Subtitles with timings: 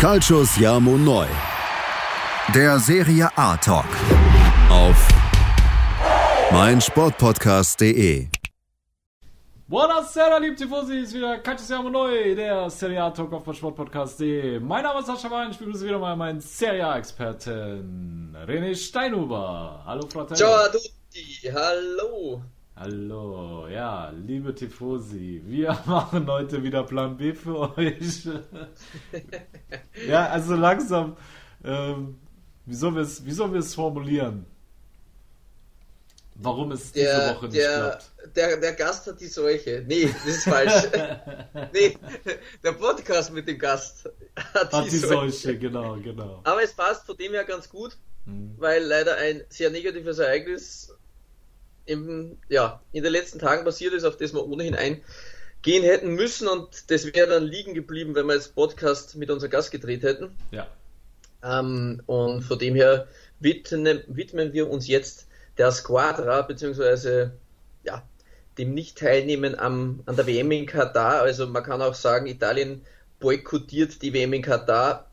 [0.00, 1.26] Calcius Jamo Neu.
[2.54, 3.84] Der Serie A Talk.
[4.70, 4.96] Auf
[6.50, 8.28] meinsportpodcast.de.
[9.68, 14.58] Buonasera, liebe Tifosi, ist wieder Calcius Jamo Neu, der Serie A Talk auf meinsportpodcast.de.
[14.60, 19.82] Mein Name ist Sascha Wein, ich begrüße wieder mal meinen Serie A-Experten René Steinhuber.
[19.84, 20.34] Hallo, Fratello.
[20.34, 22.42] Ciao a tutti, hallo.
[22.80, 28.26] Hallo, ja, liebe Tifosi, wir machen heute wieder Plan B für euch.
[30.08, 31.14] ja, also langsam,
[31.62, 32.18] ähm,
[32.64, 34.46] wie sollen wir es, wie sollen wir es formulieren?
[36.36, 38.36] Warum es diese Der, Woche nicht der, klappt?
[38.36, 39.84] der, der Gast hat die Seuche.
[39.86, 40.88] Nee, das ist falsch.
[41.74, 41.98] nee,
[42.64, 44.08] der Podcast mit dem Gast
[44.54, 45.30] hat, Hat die, die Seuche.
[45.30, 46.40] Seuche, genau, genau.
[46.44, 48.54] Aber es passt von dem her ganz gut, Hm.
[48.58, 50.94] weil leider ein sehr negatives Ereignis
[51.90, 56.48] im, ja, in den letzten Tagen passiert ist, auf das wir ohnehin eingehen hätten müssen
[56.48, 60.30] und das wäre dann liegen geblieben, wenn wir jetzt Podcast mit unserem Gast gedreht hätten.
[60.52, 60.68] Ja.
[61.42, 63.08] Ähm, und von dem her
[63.40, 65.26] widmen, widmen wir uns jetzt
[65.58, 67.32] der Squadra, beziehungsweise
[67.82, 68.02] ja,
[68.56, 71.22] dem Nicht-Teilnehmen am, an der WM in Katar.
[71.22, 72.82] Also man kann auch sagen, Italien
[73.18, 75.10] boykottiert die WM in Katar.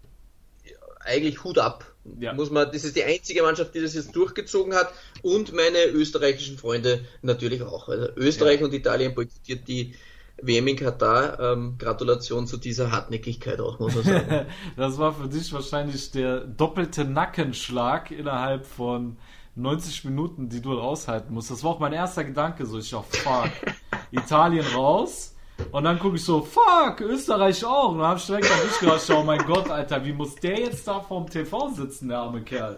[1.00, 1.86] Eigentlich Hut ab.
[2.20, 2.34] Ja.
[2.34, 4.92] Muss man, das ist die einzige Mannschaft, die das jetzt durchgezogen hat.
[5.22, 7.90] Und meine österreichischen Freunde natürlich auch.
[7.90, 8.66] Also Österreich Ja.
[8.66, 9.96] und Italien boykottiert die
[10.42, 11.40] WM in Katar.
[11.40, 14.46] Ähm, Gratulation zu dieser Hartnäckigkeit auch, muss man sagen.
[14.76, 19.18] Das war für dich wahrscheinlich der doppelte Nackenschlag innerhalb von
[19.56, 21.50] 90 Minuten, die du raushalten musst.
[21.50, 23.50] Das war auch mein erster Gedanke, so ich dachte, fuck,
[24.12, 25.34] Italien raus.
[25.72, 27.92] Und dann gucke ich so, fuck, Österreich auch.
[27.92, 30.60] Und dann habe ich direkt an dich gedacht, oh mein Gott, Alter, wie muss der
[30.60, 32.78] jetzt da vorm TV sitzen, der arme Kerl?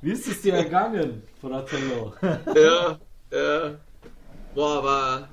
[0.00, 2.12] Wie ist es dir ergangen, Fratello?
[2.22, 2.98] ja,
[3.32, 3.74] ja.
[4.54, 5.28] Boah, war,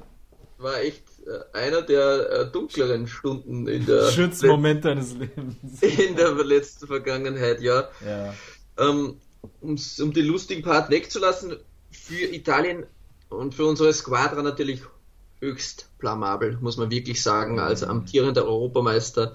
[0.58, 5.82] war echt äh, einer der äh, dunkleren Stunden in der, Schönsten Moment deines Lebens.
[5.82, 7.90] in der letzten Vergangenheit, ja.
[8.06, 8.34] Ja.
[8.80, 9.18] Ähm,
[9.62, 11.58] um's- um den lustigen Part wegzulassen,
[11.92, 12.86] für Italien
[13.30, 14.82] und für unsere Squadra natürlich
[15.42, 19.34] höchst blamabel, muss man wirklich sagen, als amtierender Europameister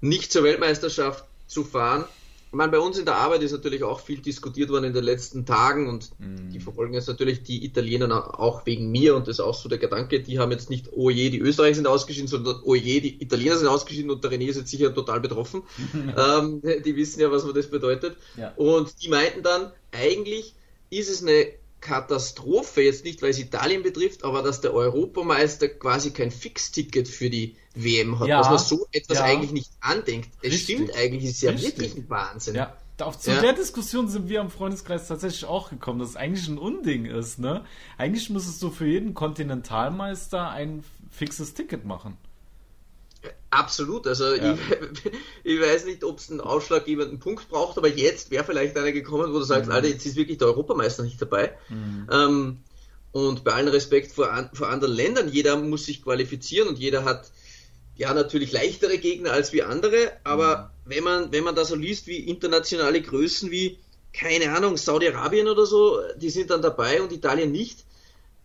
[0.00, 2.04] nicht zur Weltmeisterschaft zu fahren.
[2.48, 5.04] Ich meine, bei uns in der Arbeit ist natürlich auch viel diskutiert worden in den
[5.04, 9.40] letzten Tagen und die verfolgen jetzt natürlich die Italiener auch wegen mir und das ist
[9.40, 12.60] auch so der Gedanke, die haben jetzt nicht, oh je, die Österreicher sind ausgeschieden, sondern
[12.64, 15.64] oh je, die Italiener sind ausgeschieden und der René ist jetzt sicher total betroffen.
[16.16, 18.16] ähm, die wissen ja, was das bedeutet.
[18.36, 18.54] Ja.
[18.56, 20.54] Und die meinten dann, eigentlich
[20.88, 21.48] ist es eine
[21.86, 27.30] Katastrophe, jetzt nicht, weil es Italien betrifft, aber dass der Europameister quasi kein Fixticket für
[27.30, 28.38] die WM hat, Ja.
[28.38, 29.24] dass man so etwas Ja.
[29.24, 30.30] eigentlich nicht andenkt.
[30.42, 30.76] Es Richtig.
[30.76, 31.78] stimmt eigentlich, es ist ja Richtig.
[31.78, 32.54] wirklich ein Wahnsinn.
[32.56, 33.40] Ja, auf, zu Ja.
[33.40, 37.38] der Diskussion sind wir im Freundeskreis tatsächlich auch gekommen, dass es eigentlich ein Unding ist,
[37.38, 37.64] ne?
[37.98, 42.16] Eigentlich müsstest du für jeden Kontinentalmeister ein fixes Ticket machen.
[43.56, 44.52] Absolut, also Ja.
[44.52, 44.60] ich,
[45.44, 49.32] ich weiß nicht, ob es einen ausschlaggebenden Punkt braucht, aber jetzt wäre vielleicht einer gekommen,
[49.32, 49.74] wo du sagst, Mhm.
[49.76, 51.56] Alter, jetzt ist wirklich der Europameister nicht dabei.
[52.10, 52.58] Ähm,
[53.12, 57.04] und bei allem Respekt vor, an, vor anderen Ländern, jeder muss sich qualifizieren und jeder
[57.04, 57.30] hat
[57.96, 60.90] ja natürlich leichtere Gegner als wie andere, aber Mhm.
[60.90, 63.78] wenn man, wenn man da so liest, wie internationale Größen wie,
[64.12, 67.84] keine Ahnung, Saudi-Arabien oder so, die sind dann dabei und Italien nicht,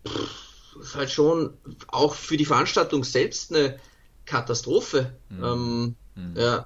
[0.07, 1.53] pff, ist halt schon
[1.89, 3.79] auch für die Veranstaltung selbst eine
[4.25, 5.17] Katastrophe.
[5.41, 5.95] Ähm,
[6.35, 6.65] Ja.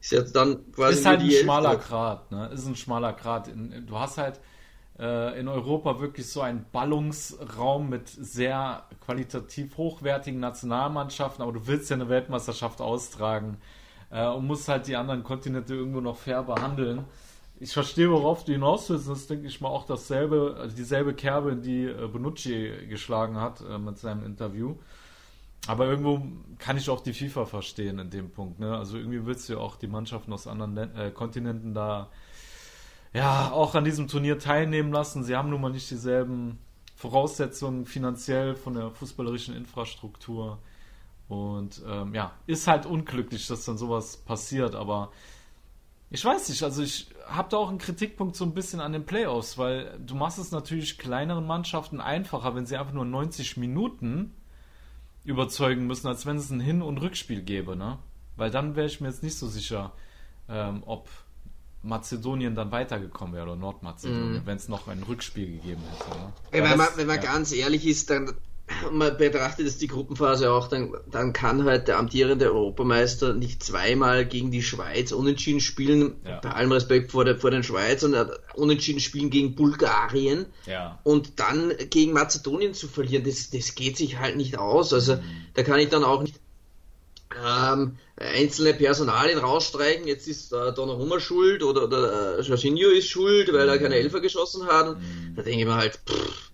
[0.00, 0.98] Ist jetzt dann quasi Mhm.
[1.00, 1.88] ist halt ein schmaler Hälfte.
[1.88, 2.48] Grat, ne?
[2.48, 3.48] Ist ein schmaler Grat.
[3.48, 4.40] In, du hast halt
[4.98, 11.90] äh, in Europa wirklich so einen Ballungsraum mit sehr qualitativ hochwertigen Nationalmannschaften, aber du willst
[11.90, 13.58] ja eine Weltmeisterschaft austragen
[14.10, 17.04] äh, und musst halt die anderen Kontinente irgendwo noch fair behandeln.
[17.60, 19.08] Ich verstehe, worauf du hinaus willst.
[19.08, 23.60] Das ist, denke ich mal, auch dasselbe, also dieselbe Kerbe, die äh, Bonucci geschlagen hat
[23.62, 24.76] äh, mit seinem Interview.
[25.66, 26.22] Aber irgendwo
[26.58, 28.58] kann ich auch die FIFA verstehen in dem Punkt.
[28.58, 28.76] Ne?
[28.76, 32.08] Also irgendwie willst du ja auch die Mannschaften aus anderen äh, Kontinenten da
[33.12, 35.24] ja auch an diesem Turnier teilnehmen lassen.
[35.24, 36.58] Sie haben nun mal nicht dieselben
[36.94, 40.58] Voraussetzungen finanziell von der fußballerischen Infrastruktur.
[41.28, 45.12] Und ähm, ja, ist halt unglücklich, dass dann sowas passiert, aber
[46.10, 49.04] ich weiß nicht, also ich habe da auch einen Kritikpunkt so ein bisschen an den
[49.04, 54.32] Playoffs, weil du machst es natürlich kleineren Mannschaften einfacher, wenn sie einfach nur 90 Minuten
[55.24, 57.98] überzeugen müssen, als wenn es ein Hin- und Rückspiel gäbe, ne?
[58.36, 59.92] Weil dann wäre ich mir jetzt nicht so sicher,
[60.48, 61.08] ähm, ob
[61.82, 66.10] Mazedonien dann weitergekommen wäre oder Nordmazedonien, wenn es noch ein Rückspiel gegeben hätte.
[66.18, 66.32] Ne?
[66.50, 67.22] Wenn man, das- wenn man ja.
[67.22, 68.34] ganz ehrlich ist, dann
[68.92, 74.26] man betrachtet jetzt die Gruppenphase auch, dann, dann kann halt der amtierende Europameister nicht zweimal
[74.26, 76.40] gegen die Schweiz unentschieden spielen, Ja.
[76.40, 80.98] bei allem Respekt vor, der, vor den Schweizern, äh, unentschieden spielen gegen Bulgarien Ja.
[81.04, 84.92] und dann gegen Mazedonien zu verlieren, das, das geht sich halt nicht aus.
[84.92, 85.20] Also Mhm.
[85.54, 86.36] da kann ich dann auch nicht
[87.46, 90.06] ähm, einzelne Personalien rausstreichen.
[90.06, 94.02] Jetzt ist äh, Donnarumma schuld oder, oder äh, Jorginho ist schuld, weil er keine mhm.
[94.02, 94.96] Elfer geschossen hat.
[94.98, 95.34] Mhm.
[95.36, 96.47] Da denke ich mir halt, pff,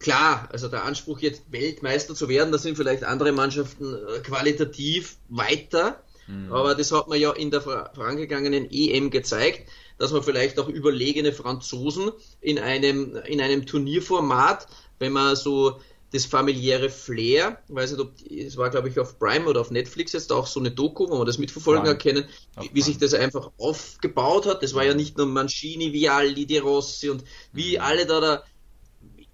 [0.00, 5.18] klar, also der Anspruch jetzt Weltmeister zu werden, da sind vielleicht andere Mannschaften äh, qualitativ
[5.28, 6.02] weiter.
[6.26, 6.52] Mhm.
[6.52, 9.68] Aber das hat man ja in der vorangegangenen EM gezeigt,
[9.98, 12.10] dass man vielleicht auch überlegene Franzosen
[12.40, 14.66] in einem, in einem Turnierformat,
[14.98, 15.78] wenn man so
[16.12, 19.70] das familiäre Flair, ich weiß nicht, ob es war, glaube ich, auf Prime oder auf
[19.70, 21.92] Netflix jetzt auch so eine Doku, wo man das mitverfolgen Prime.
[21.94, 22.24] erkennen,
[22.60, 24.62] wie, wie, sich das einfach aufgebaut hat.
[24.62, 27.82] Das war ja nicht nur Mancini, Vialli, De Rossi und wie mhm.
[27.82, 28.42] alle da, da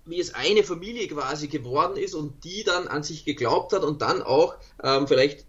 [0.07, 4.03] wie es eine Familie quasi geworden ist und die dann an sich geglaubt hat und
[4.03, 5.45] dann auch ähm, vielleicht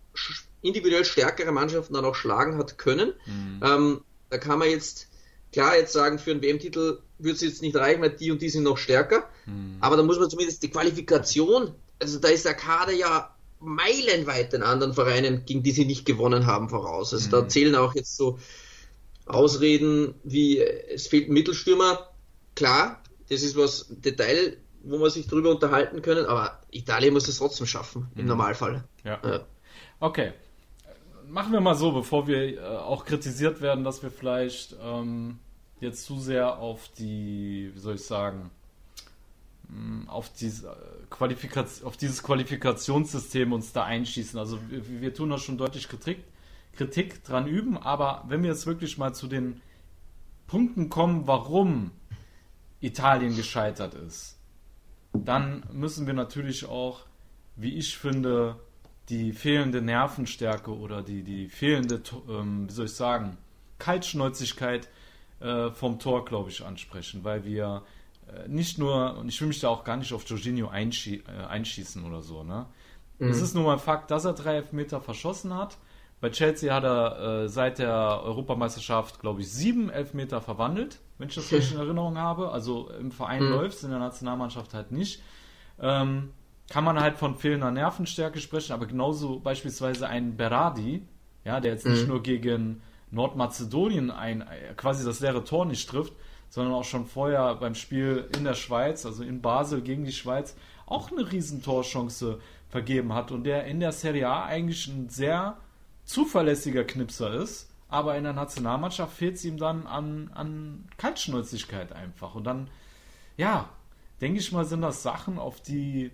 [0.62, 3.14] individuell stärkere Mannschaften dann auch schlagen hat können.
[3.26, 3.62] Mhm.
[3.64, 5.08] Ähm, da kann man jetzt
[5.54, 8.50] klar jetzt sagen, für einen WM-Titel würde es jetzt nicht reichen, weil die und die
[8.50, 9.30] sind noch stärker.
[9.46, 9.78] Mhm.
[9.80, 14.62] Aber da muss man zumindest die Qualifikation, also da ist der Kader ja meilenweit den
[14.62, 17.14] anderen Vereinen, gegen die sie nicht gewonnen haben, voraus.
[17.14, 17.32] Also mhm.
[17.32, 18.40] da zählen auch jetzt so
[19.26, 22.10] Ausreden wie es fehlt ein Mittelstürmer.
[22.56, 27.38] Klar, das ist was Detail, wo man sich drüber unterhalten können, aber Italien muss es
[27.38, 28.28] trotzdem schaffen, im mhm.
[28.30, 28.84] Normalfall.
[29.04, 29.20] Ja.
[29.24, 29.46] ja.
[30.00, 30.34] Okay.
[31.28, 35.40] Machen wir mal so, bevor wir äh, auch kritisiert werden, dass wir vielleicht ähm,
[35.82, 38.50] jetzt zu sehr auf die, wie soll ich sagen,
[39.68, 40.74] mm, auf, diese
[41.10, 44.40] Qualifikation, auf dieses Qualifikationssystem uns da einschießen.
[44.40, 46.24] Also wir, wir tun da schon deutlich Kritik,
[46.78, 49.62] Kritik dran üben, aber wenn wir jetzt wirklich mal zu den
[50.48, 51.92] Punkten kommen, warum
[52.80, 54.38] Italien gescheitert ist,
[55.14, 57.02] dann müssen wir natürlich auch,
[57.56, 58.58] wie ich finde,
[59.10, 63.38] die fehlende Nervenstärke oder die, die fehlende, ähm, wie soll ich sagen,
[63.80, 64.90] Kaltschnäuzigkeit
[65.40, 67.84] äh, vom Tor, glaube ich, ansprechen, weil wir
[68.28, 71.46] äh, nicht nur, und ich will mich da auch gar nicht auf Jorginho einschie äh,
[71.46, 72.66] einschießen oder so, ne?
[73.20, 73.30] Mhm.
[73.30, 75.78] Es ist nur mal Fakt, dass er drei Elfmeter verschossen hat.
[76.20, 81.36] Bei Chelsea hat er äh, seit der Europameisterschaft, glaube ich, sieben Elfmeter verwandelt, wenn ich
[81.36, 82.50] das richtig in Erinnerung habe.
[82.52, 83.52] Also im Verein mhm.
[83.52, 85.22] läuft es, in der Nationalmannschaft halt nicht.
[85.80, 86.32] Ähm,
[86.70, 91.04] kann man halt von fehlender Nervenstärke sprechen, aber genauso beispielsweise ein Berardi,
[91.46, 91.94] ja, der jetzt mhm.
[91.94, 92.82] nicht nur gegen
[93.12, 94.44] Nordmazedonien ein
[94.76, 96.14] quasi das leere Tor nicht trifft,
[96.50, 100.56] sondern auch schon vorher beim Spiel in der Schweiz, also in Basel gegen die Schweiz,
[100.86, 105.58] auch eine Riesentorchance vergeben hat und der in der Serie A eigentlich ein sehr
[106.08, 112.34] zuverlässiger Knipser ist, aber in der Nationalmannschaft fehlt es ihm dann an, an Kaltschnäuzigkeit einfach.
[112.34, 112.70] Und dann,
[113.36, 113.70] ja,
[114.20, 116.12] denke ich mal, sind das Sachen, auf die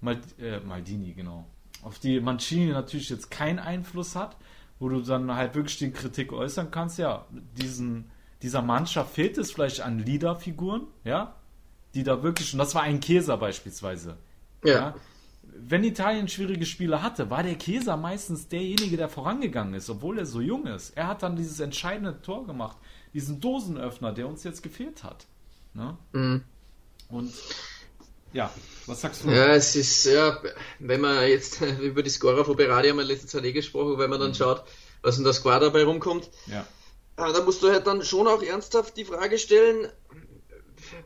[0.00, 1.46] Mal, äh, Maldini, genau,
[1.82, 4.36] auf die Mancini natürlich jetzt keinen Einfluss hat,
[4.78, 7.24] wo du dann halt wirklich die Kritik äußern kannst, ja,
[7.56, 8.10] diesen,
[8.42, 11.34] dieser Mannschaft fehlt es vielleicht an Leaderfiguren, ja,
[11.94, 14.18] die da wirklich, und das war ein Käser beispielsweise,
[14.62, 14.74] ja.
[14.74, 14.94] ja.
[15.58, 20.26] Wenn Italien schwierige Spiele hatte, war der Käser meistens derjenige, der vorangegangen ist, obwohl er
[20.26, 20.96] so jung ist.
[20.96, 22.76] Er hat dann dieses entscheidende Tor gemacht,
[23.14, 25.26] diesen Dosenöffner, der uns jetzt gefehlt hat.
[25.74, 25.96] Ne?
[26.12, 26.44] Mhm.
[27.08, 27.32] Und
[28.32, 28.52] ja,
[28.86, 29.30] was sagst du?
[29.30, 30.38] Ja, es ist, ja,
[30.78, 34.10] wenn man jetzt über die Scorer von Berardi haben wir letzte Zeit eh gesprochen, wenn
[34.10, 34.34] man dann mhm.
[34.34, 34.64] schaut,
[35.02, 36.66] was in der Squad dabei rumkommt, ja.
[37.16, 39.88] da musst du halt dann schon auch ernsthaft die Frage stellen,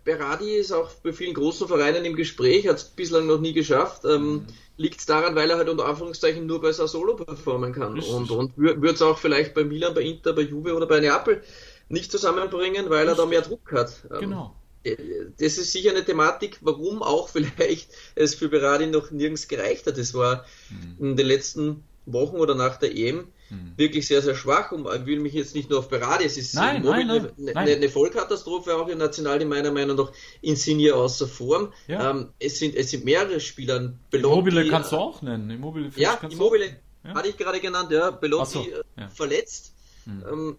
[0.05, 4.05] Berardi ist auch bei vielen großen Vereinen im Gespräch, hat es bislang noch nie geschafft.
[4.05, 4.47] Ähm, mhm.
[4.77, 7.93] Liegt es daran, weil er halt unter Anführungszeichen nur bei Sassolo performen kann.
[7.93, 8.15] Richtig.
[8.15, 11.43] Und, und würde es auch vielleicht bei Milan, bei Inter, bei Juve oder bei Neapel
[11.89, 13.19] nicht zusammenbringen, weil Richtig.
[13.19, 14.09] er da mehr Druck hat.
[14.11, 19.49] Ähm, genau das ist sicher eine Thematik, warum auch vielleicht es für Berardi noch nirgends
[19.49, 19.99] gereicht hat.
[19.99, 21.11] Es war mhm.
[21.11, 23.73] in den letzten Wochen oder nach der EM mhm.
[23.77, 26.55] wirklich sehr, sehr schwach und ich will mich jetzt nicht nur auf Berardi, es ist
[26.55, 30.95] nein, nein, nein, eine, eine, eine, Vollkatastrophe auch in National, in meiner Meinung nach Insigne
[30.95, 31.73] außer Form.
[31.87, 32.11] Ja.
[32.11, 33.93] Ähm, es, sind, es sind mehrere Spieler.
[34.11, 35.51] Belotti, Immobile kannst du auch nennen.
[35.51, 37.15] Immobile ja, Immobile ja?
[37.15, 38.11] hatte ich gerade genannt, ja.
[38.11, 38.67] Belotti so,
[38.97, 39.09] ja.
[39.09, 39.75] verletzt.
[40.07, 40.25] Mhm.
[40.31, 40.57] Ähm,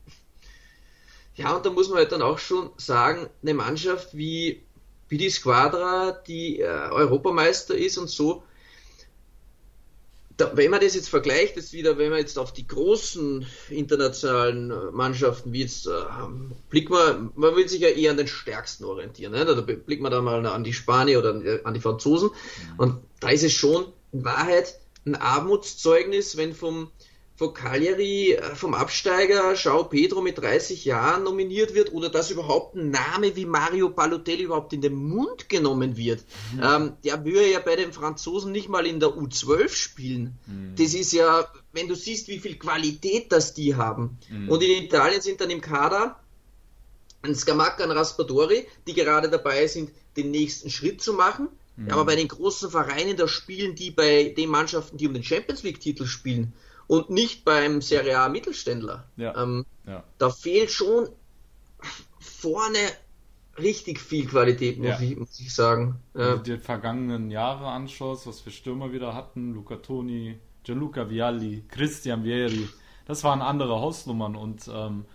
[1.36, 4.64] ja, und da muss man halt dann auch schon sagen, eine Mannschaft wie,
[5.08, 8.44] wie die Squadra, die äh, Europameister ist und so,
[10.42, 14.72] da, wenn man das jetzt vergleicht, jetzt wieder, wenn man jetzt auf die großen internationalen
[14.72, 15.92] äh, Mannschaften wie jetzt, äh,
[16.70, 19.34] blickt man, man will sich ja eher an den stärksten orientieren.
[19.34, 19.46] Ne?
[19.46, 22.30] Da blickt man da mal an die Spanier oder an die Franzosen.
[22.30, 22.80] Mhm.
[22.80, 26.92] Und da ist es schon in Wahrheit ein Armutszeugnis, wenn vom
[27.42, 32.76] von Cagliari äh, vom Absteiger Schau Pedro mit 30 Jahren nominiert wird oder dass überhaupt
[32.76, 36.24] ein Name wie Mario Balotelli überhaupt in den Mund genommen wird.
[36.54, 36.62] Mhm.
[36.62, 40.38] Ähm, der würde ja bei den Franzosen nicht mal in der U12 spielen.
[40.46, 40.76] Mhm.
[40.76, 44.20] Das ist ja, wenn du siehst, wie viel Qualität das die haben.
[44.30, 44.48] Mhm.
[44.48, 46.20] Und in Italien sind dann im Kader
[47.24, 51.48] ein Scamacca, ein Raspadori, die gerade dabei sind, den nächsten Schritt zu machen.
[51.76, 51.90] Mhm.
[51.90, 55.64] Aber bei den großen Vereinen, da spielen die bei den Mannschaften, die um den Champions
[55.64, 56.54] League-Titel spielen.
[56.88, 59.06] Und nicht beim Serie A Mittelständler.
[59.18, 59.42] Ja.
[59.42, 60.04] Ähm, ja.
[60.18, 61.10] Da fehlt schon
[62.20, 62.80] vorne
[63.58, 65.00] richtig viel Qualität, muss, ja.
[65.00, 66.00] ich, muss ich sagen.
[66.14, 66.36] Wenn ja.
[66.36, 71.64] du dir die vergangenen Jahre anschaust, was wir Stürmer wieder hatten, Luca Toni, Gianluca Vialli,
[71.68, 72.70] Christian Vieri,
[73.06, 75.06] das waren andere Hausnummern und ähm,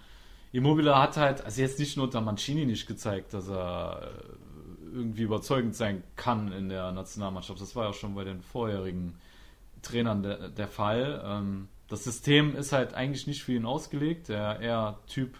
[0.52, 5.22] Immobile hat halt, also jetzt nicht nur unter Mancini nicht gezeigt, dass er äh, irgendwie
[5.22, 7.60] überzeugend sein kann in der Nationalmannschaft.
[7.60, 9.18] Das war ja schon bei den vorherigen
[9.82, 11.22] Trainern der, der Fall.
[11.24, 14.28] Ähm, das System ist halt eigentlich nicht für ihn ausgelegt.
[14.28, 15.36] Der eher Typ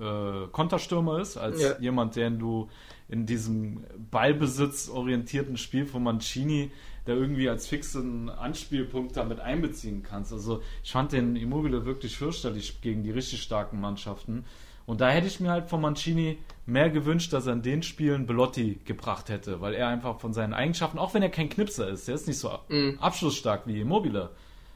[0.00, 1.78] äh, Konterstürmer ist, als ja.
[1.78, 2.68] jemand, den du
[3.08, 6.70] in diesem ballbesitzorientierten Spiel von Mancini,
[7.06, 10.32] der irgendwie als fixen Anspielpunkt damit einbeziehen kannst.
[10.32, 14.44] Also ich fand den Immobile wirklich fürchterlich gegen die richtig starken Mannschaften.
[14.86, 18.26] Und da hätte ich mir halt von Mancini mehr gewünscht, dass er in den Spielen
[18.26, 22.06] Belotti gebracht hätte, weil er einfach von seinen Eigenschaften, auch wenn er kein Knipser ist,
[22.06, 22.98] der ist nicht so mhm.
[23.00, 24.30] abschlussstark wie Immobile,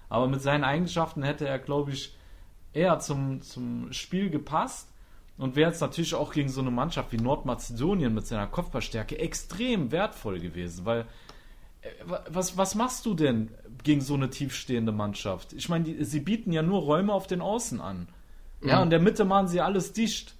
[0.08, 2.16] aber mit seinen Eigenschaften hätte er, glaube ich,
[2.72, 4.88] eher zum, zum Spiel gepasst
[5.38, 9.92] und wäre jetzt natürlich auch gegen so eine Mannschaft wie Nordmazedonien mit seiner Kopfballstärke extrem
[9.92, 11.06] wertvoll gewesen, weil
[11.82, 13.50] äh, was, was machst du denn
[13.84, 15.52] gegen so eine tiefstehende Mannschaft?
[15.52, 18.08] Ich meine, sie bieten ja nur Räume auf den Außen an.
[18.62, 18.84] Ja, mhm.
[18.84, 20.34] in der Mitte machen sie alles dicht.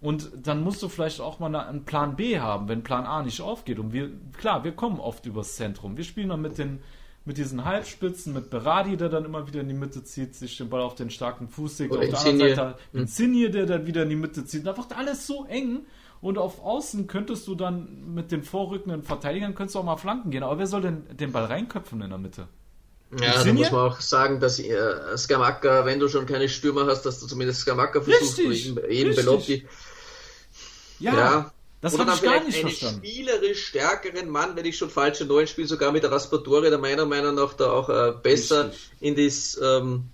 [0.00, 3.40] Und dann musst du vielleicht auch mal einen Plan B haben, wenn Plan A nicht
[3.40, 3.78] aufgeht.
[3.78, 5.96] Und wir, klar, wir kommen oft übers Zentrum.
[5.96, 6.80] Wir spielen dann mit den,
[7.24, 10.70] mit diesen Halbspitzen, mit Berardi, der dann immer wieder in die Mitte zieht, sich den
[10.70, 11.92] Ball auf den starken Fuß legt.
[11.92, 13.00] Auf der anderen Seite mhm.
[13.00, 14.66] Insigne, der dann wieder in die Mitte zieht.
[14.66, 15.80] Da wird alles so eng.
[16.20, 20.30] Und auf Außen könntest du dann mit den vorrückenden Verteidigern könntest du auch mal Flanken
[20.30, 20.42] gehen.
[20.42, 22.48] Aber wer soll denn den Ball reinköpfen in der Mitte?
[23.20, 24.76] Ja, da muss man auch sagen, dass äh,
[25.16, 29.14] Skamaka, wenn du schon keine Stürmer hast, dass du zumindest Skamaka versuchst, richtig, eben, eben
[29.14, 29.66] Belotti.
[31.00, 33.06] Ja, ja, das habe ich gar nicht einen verstanden.
[33.06, 37.06] spielerisch stärkeren Mann, wenn ich schon falsche Neun spiele, sogar mit der Raspadore, der meiner
[37.06, 38.90] Meinung nach da auch äh, besser Richtig.
[39.00, 40.04] in das, ähm,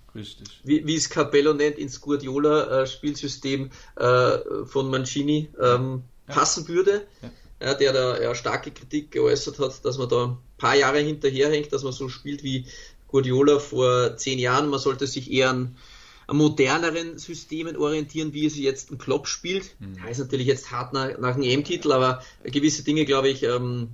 [0.63, 6.33] Wie, wie es Capello nennt, ins Guardiola-Spielsystem äh, von Mancini ähm, ja.
[6.35, 7.07] passen würde.
[7.21, 7.31] Ja.
[7.61, 11.71] Ja, der da ja, starke Kritik geäußert hat, dass man da ein paar Jahre hinterherhängt,
[11.71, 12.65] dass man so spielt wie
[13.07, 14.69] Guardiola vor zehn Jahren.
[14.69, 15.77] Man sollte sich eher an
[16.31, 19.75] moderneren Systemen orientieren, wie es jetzt ein Klopp spielt.
[19.79, 20.01] Mhm.
[20.03, 23.89] Heißt natürlich jetzt hart nach, nach einem EM-Titel, aber gewisse Dinge, glaube ich, ähm,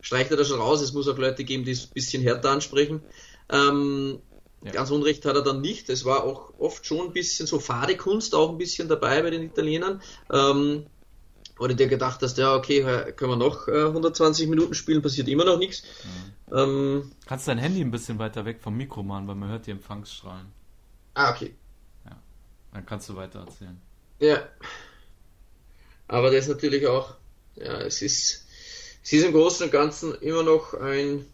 [0.00, 0.80] streicht er da schon raus.
[0.80, 3.02] Es muss auch Leute geben, die es ein bisschen härter ansprechen.
[3.50, 4.18] Ähm,
[4.64, 4.72] ja.
[4.72, 5.88] Ganz Unrecht hat er dann nicht.
[5.88, 9.30] Es war auch oft schon ein bisschen so fade Kunst auch ein bisschen dabei bei
[9.30, 10.02] den Italienern.
[10.32, 10.86] Ähm,
[11.58, 15.44] oder dir gedacht hast, ja, okay, können wir noch äh, 120 Minuten spielen, passiert immer
[15.44, 15.82] noch nichts.
[16.04, 16.56] Mhm.
[16.56, 19.72] Ähm, Kannst dein Handy ein bisschen weiter weg vom Mikro machen, weil man hört die
[19.72, 20.46] Empfangsstrahlen.
[21.14, 21.54] Ah, okay.
[22.78, 23.76] Dann kannst du weiter erzählen.
[24.20, 24.48] Ja.
[26.06, 27.16] Aber das ist natürlich auch,
[27.56, 28.46] ja, es ist,
[29.02, 31.26] es ist im Großen und Ganzen immer noch ein,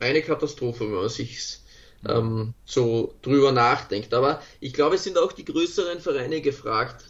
[0.00, 1.60] eine Katastrophe, wenn man sich
[2.06, 4.12] ähm, so drüber nachdenkt.
[4.12, 7.06] Aber ich glaube, es sind auch die größeren Vereine gefragt,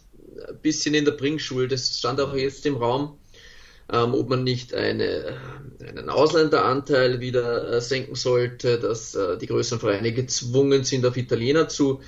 [0.47, 1.67] ein bisschen in der Bringschule.
[1.67, 3.17] Das stand auch jetzt im Raum,
[3.91, 5.41] ähm, ob man nicht eine,
[5.85, 11.67] einen Ausländeranteil wieder äh, senken sollte, dass äh, die größeren Vereine gezwungen sind, auf Italiener
[11.67, 11.99] zu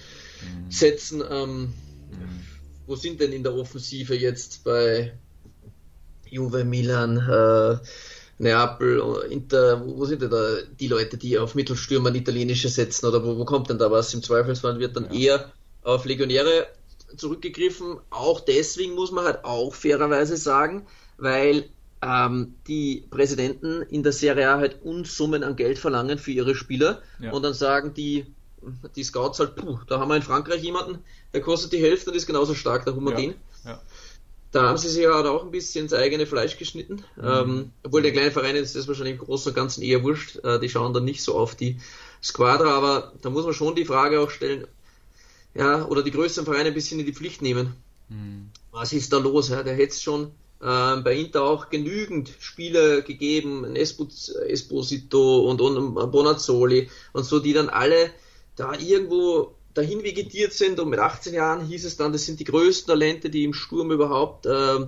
[0.46, 0.72] mhm.
[0.72, 1.24] setzen.
[1.30, 1.74] Ähm, mhm.
[2.88, 5.14] Wo sind denn in der Offensive jetzt bei
[6.30, 7.78] Juve, Milan, äh,
[8.38, 13.38] Neapel, Inter, wo sind denn da die Leute, die auf Mittelstürmer italienische setzen oder wo,
[13.38, 14.14] wo kommt denn da was?
[14.14, 15.38] Im Zweifelsfall wird dann ja.
[15.38, 15.52] eher
[15.84, 16.68] auf Legionäre
[17.16, 17.98] zurückgegriffen.
[18.10, 20.86] Auch deswegen muss man halt auch fairerweise sagen,
[21.18, 21.70] weil
[22.02, 27.02] ähm, die Präsidenten in der Serie A halt Unsummen an Geld verlangen für ihre Spieler
[27.20, 27.32] ja.
[27.32, 28.26] und dann sagen die
[28.96, 31.00] die Scouts halt, puh, da haben wir in Frankreich jemanden,
[31.34, 33.36] der kostet die Hälfte und ist genauso stark, der Humadin.
[33.64, 33.82] Ja, ja.
[34.52, 37.04] Da haben sie sich halt auch ein bisschen ins eigene Fleisch geschnitten.
[37.18, 37.24] Mhm.
[37.24, 40.38] Ähm, obwohl der kleine Verein ist das wahrscheinlich im Großen und Ganzen eher wurscht.
[40.46, 41.78] Äh, die schauen dann nicht so auf die
[42.24, 44.66] Squadra, aber da muss man schon die Frage auch stellen,
[45.54, 47.76] ja, oder die größeren Vereine ein bisschen in die Pflicht nehmen.
[48.08, 48.50] Mhm.
[48.72, 49.50] Was ist da los?
[49.50, 49.62] Ja?
[49.62, 50.32] Der hätte es schon
[50.62, 57.70] äh, bei Inter auch genügend Spieler gegeben, Esposito und, und Bonazzoli und so, die dann
[57.70, 58.10] alle
[58.56, 62.46] da irgendwo dahin vegetiert sind und mit 18 Jahren hieß es dann, das sind die
[62.46, 64.88] größten Talente, die im Sturm überhaupt äh,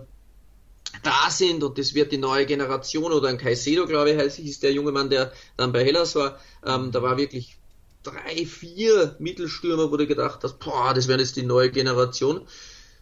[1.04, 4.62] da sind und das wird die neue Generation oder ein Caicedo, glaube ich, heißt, hieß
[4.62, 7.58] der junge Mann, der dann bei Hellas war, ähm, da war wirklich
[8.04, 12.42] drei, vier Mittelstürmer, du gedacht hast, boah, das wäre jetzt die neue Generation.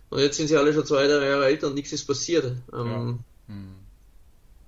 [0.10, 2.46] Und jetzt sind sie alle schon zwei, drei Jahre älter und nichts ist passiert.
[2.74, 3.54] Ähm, ja.
[3.54, 3.76] hm.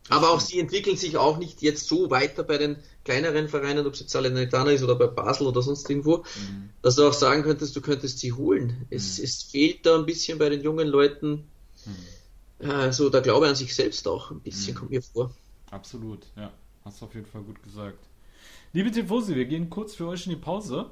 [0.10, 3.94] Aber auch sie entwickeln sich auch nicht jetzt so weiter bei den kleineren Vereinen, ob
[3.94, 6.70] es jetzt Salernitana ist oder bei Basel oder sonst irgendwo, mhm.
[6.82, 8.86] dass du auch sagen könntest, du könntest sie holen.
[8.90, 9.24] Es, mhm.
[9.26, 11.48] es fehlt da ein bisschen bei den jungen Leuten
[12.60, 12.70] mhm.
[12.70, 14.80] äh, so der Glaube an sich selbst auch ein bisschen, mhm.
[14.80, 15.32] kommt mir vor.
[15.72, 16.52] Absolut, ja.
[16.86, 18.00] Hast du auf jeden Fall gut gesagt.
[18.74, 20.92] Liebe Tifosi, wir gehen kurz für euch in die Pause.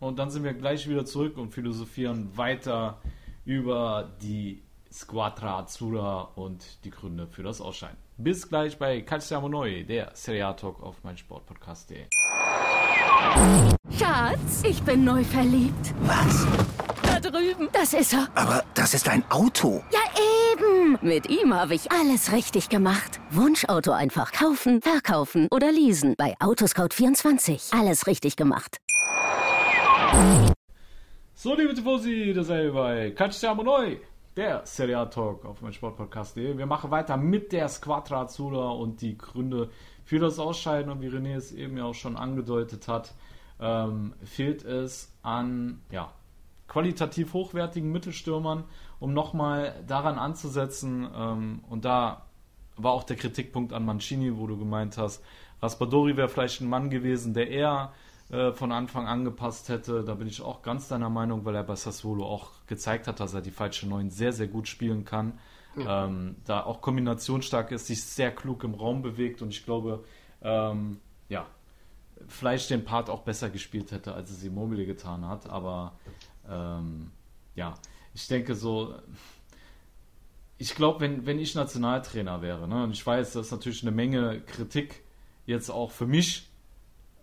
[0.00, 3.00] und dann sind wir gleich wieder zurück und philosophieren weiter
[3.44, 7.96] über die Squadra Azzurra und die Gründe für das Ausscheiden.
[8.18, 12.06] Bis gleich bei Calciamo Noi, der Serie A Talk auf meinsportpodcast.de.
[13.98, 15.94] Schatz, ich bin neu verliebt.
[16.02, 16.46] Was?
[17.02, 17.68] Da drüben.
[17.72, 18.28] Das ist er.
[18.34, 19.82] Aber das ist ein Auto.
[19.92, 20.00] Ja,
[20.52, 20.98] eben.
[21.00, 23.20] Mit ihm habe ich alles richtig gemacht.
[23.30, 26.14] Wunschauto einfach kaufen, verkaufen oder leasen.
[26.18, 27.78] Bei Autoscout24.
[27.78, 28.78] Alles richtig gemacht.
[31.34, 34.00] So, liebe Tifosi, das ist bei Calciamo Noi,
[34.36, 36.56] der Serie Talk auf meinsportpodcast.de.
[36.56, 39.70] Wir machen weiter mit der Squadra Azzurra und die Gründe
[40.04, 40.90] für das Ausscheiden.
[40.90, 43.14] Und wie René es eben ja auch schon angedeutet hat,
[43.60, 46.10] ähm, fehlt es an ja,
[46.66, 48.64] qualitativ hochwertigen Mittelstürmern,
[49.00, 51.08] um nochmal daran anzusetzen.
[51.14, 52.26] Ähm, und da
[52.76, 55.22] war auch der Kritikpunkt an Mancini, wo du gemeint hast,
[55.60, 57.92] Raspadori wäre vielleicht ein Mann gewesen, der eher
[58.32, 60.04] äh, von Anfang angepasst hätte.
[60.04, 63.34] Da bin ich auch ganz deiner Meinung, weil er bei Sassuolo auch gezeigt hat, dass
[63.34, 65.38] er die falsche Neun sehr, sehr gut spielen kann.
[65.76, 66.06] Ja.
[66.06, 70.04] Ähm, da auch kombinationsstark ist, sich sehr klug im Raum bewegt und ich glaube,
[70.42, 70.98] ähm,
[71.28, 71.46] ja,
[72.26, 75.48] vielleicht den Part auch besser gespielt hätte, als es Immobile getan hat.
[75.50, 75.92] Aber
[76.48, 77.10] ähm,
[77.54, 77.74] ja,
[78.14, 78.94] ich denke so,
[80.56, 83.92] ich glaube, wenn, wenn ich Nationaltrainer wäre, ne, und ich weiß, das ist natürlich eine
[83.92, 85.02] Menge Kritik
[85.44, 86.48] jetzt auch für mich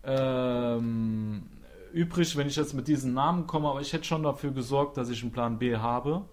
[0.03, 1.43] ähm,
[1.91, 5.09] übrig, wenn ich jetzt mit diesen Namen komme, aber ich hätte schon dafür gesorgt, dass
[5.09, 6.25] ich einen Plan B habe,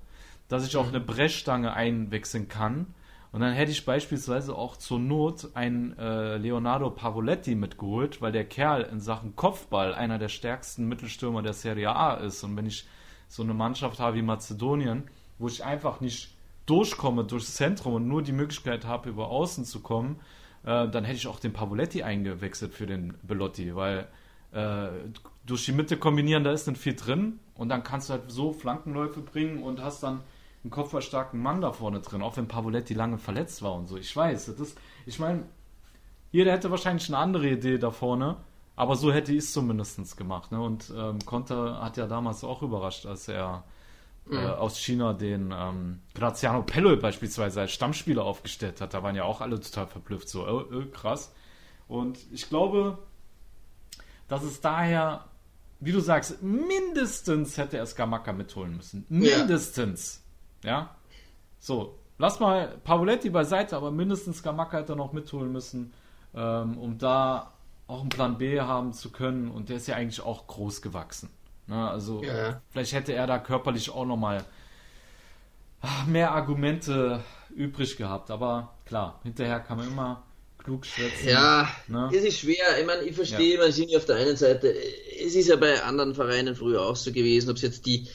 [0.49, 2.95] dass ich auch eine Brechstange einwechseln kann.
[3.33, 8.45] Und dann hätte ich beispielsweise auch zur Not einen äh, Leonardo Pavoletti mitgeholt, weil der
[8.45, 12.43] Kerl in Sachen Kopfball einer der stärksten Mittelstürmer der Serie A ist.
[12.45, 12.87] Und wenn ich
[13.29, 15.05] so eine Mannschaft habe wie Mazedonien,
[15.39, 16.31] wo ich einfach nicht
[16.65, 20.19] durchkomme durchs Zentrum und nur die Möglichkeit habe, über Außen zu kommen,
[20.65, 24.09] äh, dann hätte ich auch den Pavoletti eingewechselt für den Belotti, weil
[24.53, 24.89] äh,
[25.45, 28.53] durch die Mitte kombinieren, da ist nicht viel drin und dann kannst du halt so
[28.53, 30.23] Flankenläufe bringen und hast dann
[30.65, 33.97] einen kopfballstarken Mann da vorne drin, auch wenn Pavoletti lange verletzt war und so.
[33.97, 35.45] Ich weiß, das ist, ich meine,
[36.33, 38.37] jeder hätte wahrscheinlich eine andere Idee da vorne,
[38.75, 40.53] aber so hätte ich es zumindest gemacht.
[40.53, 40.61] Ne?
[40.61, 43.65] Und ähm, Conte hat ja damals auch überrascht, als er
[44.31, 44.47] äh, mhm.
[44.47, 48.95] aus China den ähm, Graziano Pello beispielsweise als Stammspieler aufgestellt hat.
[48.95, 51.33] Da waren ja auch alle total verblüfft, so äh, äh, krass.
[51.89, 52.99] Und ich glaube,
[54.29, 55.27] dass es daher,
[55.79, 59.07] wie du sagst, mindestens hätte er Skamaka mitholen müssen.
[59.09, 60.25] Mindestens.
[60.65, 60.71] Ja.
[60.71, 60.97] ja?
[61.61, 65.93] So, lass mal Pavoletti beiseite, aber mindestens Skamaka hätte er noch mitholen müssen,
[66.35, 67.53] ähm, um da
[67.87, 69.51] auch einen Plan B haben zu können.
[69.51, 71.31] Und der ist ja eigentlich auch groß gewachsen.
[71.69, 72.61] Ne, also ja.
[72.71, 74.45] vielleicht hätte er da körperlich auch nochmal
[75.81, 77.23] ah, mehr Argumente
[77.55, 78.31] übrig gehabt.
[78.31, 80.23] Aber klar, hinterher kann man immer
[80.59, 81.29] klug schwätzen.
[81.29, 82.11] Ja, ne?
[82.13, 82.79] es ist schwer.
[82.81, 83.61] Ich meine, ich verstehe, ja.
[83.61, 87.13] man sieht auf der einen Seite, es ist ja bei anderen Vereinen früher auch so
[87.13, 88.09] gewesen, ob es jetzt die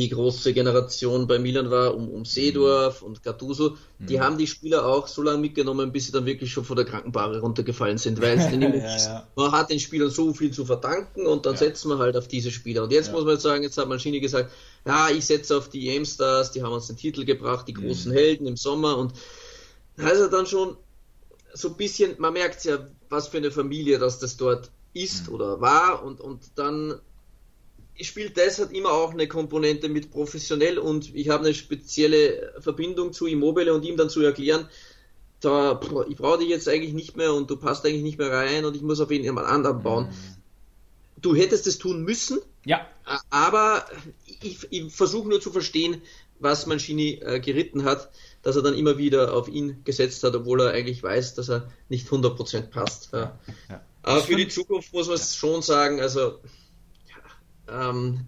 [0.00, 4.20] die große Generation bei Milan war, um, um Seedorf und Gattuso, die mhm.
[4.22, 7.38] haben die Spieler auch so lange mitgenommen, bis sie dann wirklich schon vor der Krankenbahre
[7.38, 9.28] runtergefallen sind, weil es ja, ja.
[9.36, 11.58] man hat den Spielern so viel zu verdanken und dann ja.
[11.60, 12.82] setzt man halt auf diese Spieler.
[12.82, 14.50] Und jetzt muss man sagen, jetzt hat Maschini gesagt,
[14.84, 18.16] ja, ich setze auf die EM-Stars, die haben uns den Titel gebracht, die großen mhm.
[18.16, 19.12] Helden im Sommer und
[19.98, 20.76] also dann schon
[21.52, 22.78] so ein bisschen, man merkt ja,
[23.10, 25.34] was für eine Familie dass das dort ist mhm.
[25.34, 27.00] oder war und, und dann
[28.02, 33.12] spielt das hat immer auch eine Komponente mit professionell und ich habe eine spezielle Verbindung
[33.12, 34.68] zu Immobile und ihm dann zu erklären,
[35.40, 38.64] da, ich brauche dich jetzt eigentlich nicht mehr und du passt eigentlich nicht mehr rein
[38.64, 40.06] und ich muss auf jeden jemand anderen bauen.
[40.06, 41.20] Mhm.
[41.20, 42.86] Du hättest es tun müssen, ja.
[43.30, 43.86] aber
[44.42, 46.02] ich, ich versuche nur zu verstehen,
[46.38, 48.10] was Mancini äh, geritten hat,
[48.42, 51.70] dass er dann immer wieder auf ihn gesetzt hat, obwohl er eigentlich weiß, dass er
[51.88, 53.10] nicht 100% passt.
[53.12, 53.38] Ja.
[53.70, 53.80] Ja.
[54.02, 56.40] Aber für die Zukunft muss man es schon sagen, also
[57.68, 58.26] ähm,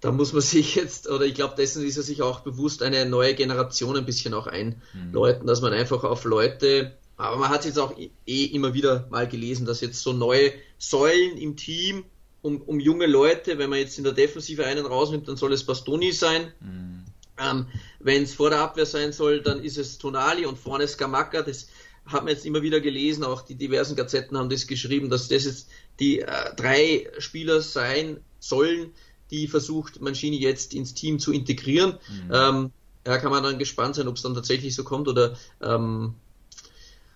[0.00, 3.06] da muss man sich jetzt, oder ich glaube, dessen ist er sich auch bewusst, eine
[3.06, 5.46] neue Generation ein bisschen auch einläuten, mhm.
[5.46, 9.66] dass man einfach auf Leute, aber man hat jetzt auch eh immer wieder mal gelesen,
[9.66, 12.04] dass jetzt so neue Säulen im Team
[12.42, 15.64] um, um junge Leute, wenn man jetzt in der Defensive einen rausnimmt, dann soll es
[15.64, 16.52] Bastoni sein.
[16.60, 17.04] Mhm.
[17.38, 17.66] Ähm,
[18.00, 21.42] wenn es vor der Abwehr sein soll, dann ist es Tonali und vorne Skamaka.
[21.42, 21.68] Das
[22.04, 25.46] hat man jetzt immer wieder gelesen, auch die diversen Gazetten haben das geschrieben, dass das
[25.46, 28.92] jetzt die äh, drei Spieler sein sollen,
[29.30, 31.98] die versucht Mancini jetzt ins Team zu integrieren.
[32.08, 32.30] Mhm.
[32.32, 32.72] Ähm,
[33.06, 36.14] ja, kann man dann gespannt sein, ob es dann tatsächlich so kommt oder ähm,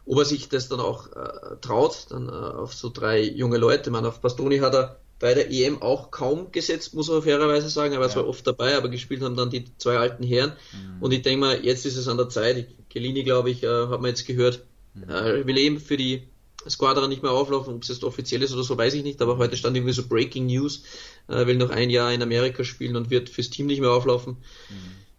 [0.06, 3.90] ob er sich das dann auch äh, traut, dann äh, auf so drei junge Leute.
[3.90, 7.92] Man auf Bastoni hat er bei der EM auch kaum gesetzt, muss man fairerweise sagen.
[7.92, 8.12] Er war ja.
[8.12, 10.52] zwar oft dabei, aber gespielt haben dann die zwei alten Herren.
[10.72, 11.02] Mhm.
[11.02, 12.68] Und ich denke mal, jetzt ist es an der Zeit.
[12.88, 14.64] Gelini, glaube ich, äh, hat man jetzt gehört,
[14.94, 15.10] mhm.
[15.10, 16.28] äh, will eben für die
[16.68, 19.38] Squadra nicht mehr auflaufen, ob es jetzt offiziell ist oder so, weiß ich nicht, aber
[19.38, 20.82] heute stand irgendwie so Breaking News,
[21.28, 24.36] äh, will noch ein Jahr in Amerika spielen und wird fürs Team nicht mehr auflaufen.
[24.68, 24.74] Mhm.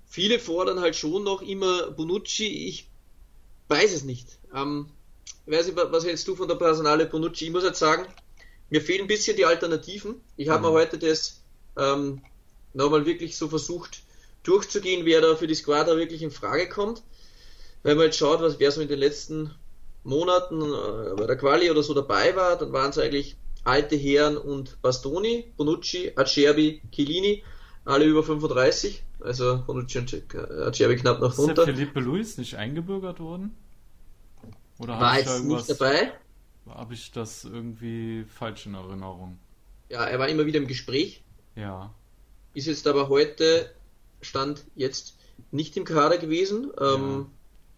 [0.08, 2.88] Viele fordern halt schon noch immer Bonucci, ich
[3.68, 4.28] weiß es nicht.
[4.54, 4.88] Ähm,
[5.46, 7.46] weiß ich, was hältst du von der Personale Bonucci?
[7.46, 8.06] Ich muss jetzt sagen,
[8.70, 10.16] mir fehlen ein bisschen die Alternativen.
[10.38, 10.66] Ich habe mhm.
[10.66, 11.42] mir heute das
[11.78, 12.22] ähm,
[12.74, 14.02] nochmal wirklich so versucht
[14.44, 17.04] durchzugehen, wer da für die Squadra wirklich in Frage kommt.
[17.84, 19.54] Wenn man jetzt schaut, was wer so in den letzten
[20.04, 24.38] Monaten äh, bei der Quali oder so dabei war, dann waren es eigentlich alte Herren
[24.38, 27.44] und Bastoni, Bonucci, Acerbi, Chilini,
[27.86, 29.04] alle über 35.
[29.20, 31.62] Also Bonucci und Acerbi knapp noch runter.
[31.62, 33.56] Ist der Felipe Luis nicht eingebürgert worden?
[34.80, 36.14] Oder war jetzt nicht dabei?
[36.68, 39.40] Habe ich das irgendwie falsch in Erinnerung?
[39.90, 41.24] Ja, er war immer wieder im Gespräch.
[41.56, 41.94] Ja.
[42.54, 43.74] Ist jetzt aber heute,
[44.22, 45.18] stand jetzt
[45.52, 46.72] nicht im Kader gewesen.
[46.80, 47.26] Ähm, ja.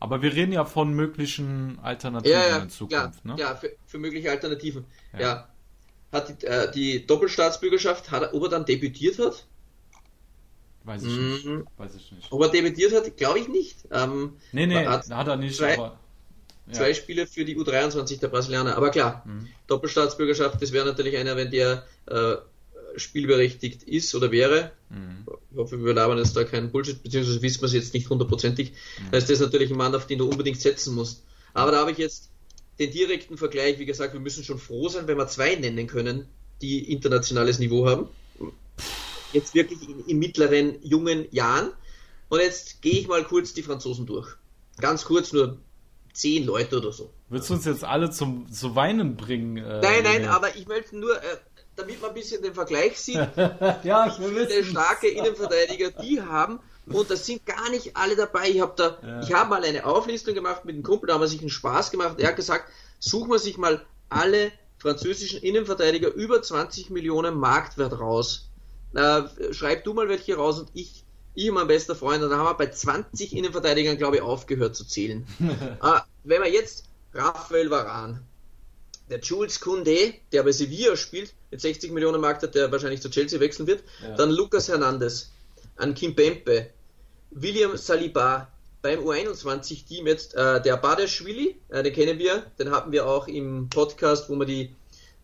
[0.01, 3.35] Aber wir reden ja von möglichen Alternativen ja, ja, in Zukunft, klar, ne?
[3.39, 4.83] Ja, für, für mögliche Alternativen.
[5.13, 5.19] Ja.
[5.19, 5.47] ja.
[6.11, 9.45] Hat die, äh, die, Doppelstaatsbürgerschaft, hat, ob er dann debütiert hat?
[10.85, 11.29] Weiß ich, mhm.
[11.29, 11.67] nicht.
[11.77, 12.31] Weiß ich nicht.
[12.31, 13.77] Ob er debütiert hat, glaube ich nicht.
[13.91, 15.99] Ähm, nee, nee, hat, hat er nicht, zwei, aber.
[16.65, 16.73] Ja.
[16.73, 18.77] Zwei Spiele für die U23 der Brasilianer.
[18.77, 19.49] Aber klar, mhm.
[19.67, 22.37] Doppelstaatsbürgerschaft, das wäre natürlich einer, wenn der äh,
[22.95, 24.71] spielberechtigt ist oder wäre.
[24.89, 25.25] Mhm.
[25.51, 28.71] Ich hoffe, wir labern jetzt da keinen Bullshit, beziehungsweise wissen wir es jetzt nicht hundertprozentig.
[28.71, 29.11] Mhm.
[29.11, 31.23] Da ist das natürlich ein Mann, auf den du unbedingt setzen musst.
[31.53, 32.29] Aber da habe ich jetzt
[32.79, 36.27] den direkten Vergleich, wie gesagt, wir müssen schon froh sein, wenn wir zwei nennen können,
[36.61, 38.07] die internationales Niveau haben.
[39.33, 41.71] Jetzt wirklich in, in mittleren, jungen Jahren.
[42.29, 44.35] Und jetzt gehe ich mal kurz die Franzosen durch.
[44.79, 45.57] Ganz kurz, nur
[46.13, 47.11] zehn Leute oder so.
[47.29, 49.57] Willst du uns jetzt alle zum zu Weinen bringen?
[49.57, 51.37] Äh, nein, nein, aber ich möchte nur, äh,
[51.81, 53.15] damit man ein bisschen den Vergleich sieht,
[53.83, 56.59] ja, wie viele starke Innenverteidiger die haben.
[56.87, 58.49] Und das sind gar nicht alle dabei.
[58.49, 59.21] Ich habe da, ja.
[59.21, 61.91] ich habe mal eine Auflistung gemacht mit einem Kumpel, da haben wir sich einen Spaß
[61.91, 62.19] gemacht.
[62.19, 68.49] Er hat gesagt, suchen wir sich mal alle französischen Innenverteidiger über 20 Millionen Marktwert raus.
[68.93, 72.39] Äh, schreib du mal welche raus und ich, ich und mein bester Freund, und dann
[72.39, 75.25] haben wir bei 20 Innenverteidigern, glaube ich, aufgehört zu zählen.
[75.39, 78.21] äh, wenn wir jetzt Raphael Varan,
[79.11, 83.09] der Jules Koundé, der bei Sevilla spielt, mit 60 Millionen Markt hat, der wahrscheinlich zu
[83.09, 83.83] Chelsea wechseln wird.
[84.01, 84.15] Ja.
[84.15, 85.31] Dann Lucas Hernandez,
[85.75, 86.69] an Kim Pempe,
[87.31, 88.47] William Saliba
[88.81, 93.69] beim U21-Team jetzt, äh, der Badeschwili, äh, den kennen wir, den hatten wir auch im
[93.69, 94.73] Podcast, wo wir die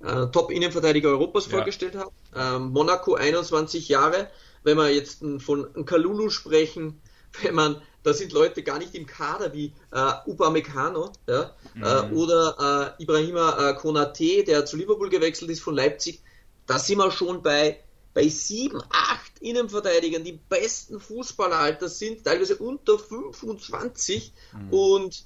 [0.03, 1.51] äh, Top-Innenverteidiger Europas ja.
[1.51, 2.11] vorgestellt haben.
[2.35, 4.29] Ähm, Monaco 21 Jahre.
[4.63, 7.01] Wenn wir jetzt von Kalulu sprechen,
[7.41, 11.83] wenn man da sind Leute gar nicht im Kader wie äh, Upamecano ja, mhm.
[11.83, 16.21] äh, oder äh, Ibrahima äh, Konate, der zu Liverpool gewechselt ist von Leipzig.
[16.65, 17.81] Da sind wir schon bei,
[18.13, 24.73] bei sieben, acht Innenverteidigern, die besten Fußballeralter sind, teilweise unter 25 mhm.
[24.73, 25.23] und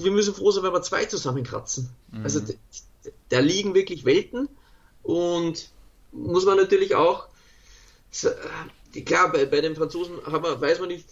[0.00, 1.90] wir müssen froh sein, wenn wir zwei zusammenkratzen.
[2.12, 2.22] Mhm.
[2.22, 2.40] Also
[3.28, 4.48] da liegen wirklich Welten
[5.02, 5.70] und
[6.12, 7.28] muss man natürlich auch
[9.04, 11.06] klar, bei, bei den Franzosen man, weiß man nicht,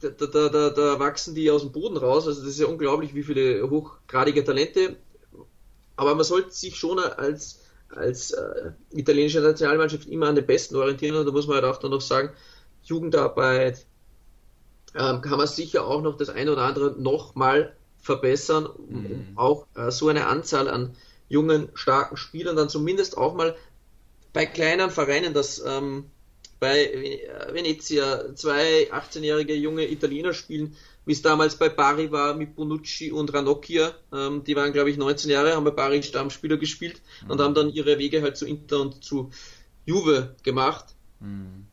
[0.00, 2.26] da, da, da, da wachsen die aus dem Boden raus.
[2.26, 4.96] Also das ist ja unglaublich, wie viele hochgradige Talente.
[5.96, 11.16] Aber man sollte sich schon als, als äh, italienische Nationalmannschaft immer an den Besten orientieren.
[11.16, 12.30] Und da muss man halt auch dann noch sagen,
[12.82, 13.86] Jugendarbeit
[14.94, 19.26] ähm, kann man sicher auch noch das eine oder andere nochmal verbessern, um, mhm.
[19.34, 20.94] auch äh, so eine Anzahl an
[21.28, 23.56] jungen, starken Spielern dann zumindest auch mal
[24.32, 26.06] bei kleinen Vereinen, das ähm,
[26.60, 27.20] bei
[27.52, 33.32] Venezia zwei 18-jährige junge Italiener spielen, wie es damals bei Bari war mit Bonucci und
[33.32, 33.94] Ranocchia.
[34.12, 37.30] Ähm, die waren, glaube ich, 19 Jahre, haben bei Bari Stammspieler gespielt mhm.
[37.30, 39.30] und haben dann ihre Wege halt zu Inter und zu
[39.86, 40.84] Juve gemacht.
[41.20, 41.66] Mhm.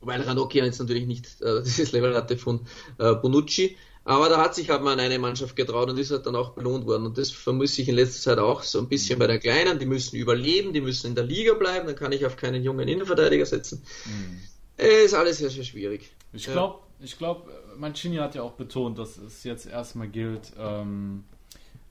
[0.00, 2.66] Weil Ranocchia jetzt natürlich nicht äh, dieses Level hatte von
[2.98, 3.76] äh, Bonucci.
[4.04, 6.86] Aber da hat sich halt mal eine Mannschaft getraut und ist halt dann auch belohnt
[6.86, 7.06] worden.
[7.06, 9.78] Und das vermisse ich in letzter Zeit auch so ein bisschen bei den Kleinen.
[9.78, 12.88] Die müssen überleben, die müssen in der Liga bleiben, dann kann ich auf keinen jungen
[12.88, 13.82] Innenverteidiger setzen.
[14.06, 14.40] Mhm.
[14.76, 16.10] Ist alles sehr, sehr schwierig.
[16.32, 21.24] Ich glaube, ich glaube, Mancini hat ja auch betont, dass es jetzt erstmal gilt, ähm,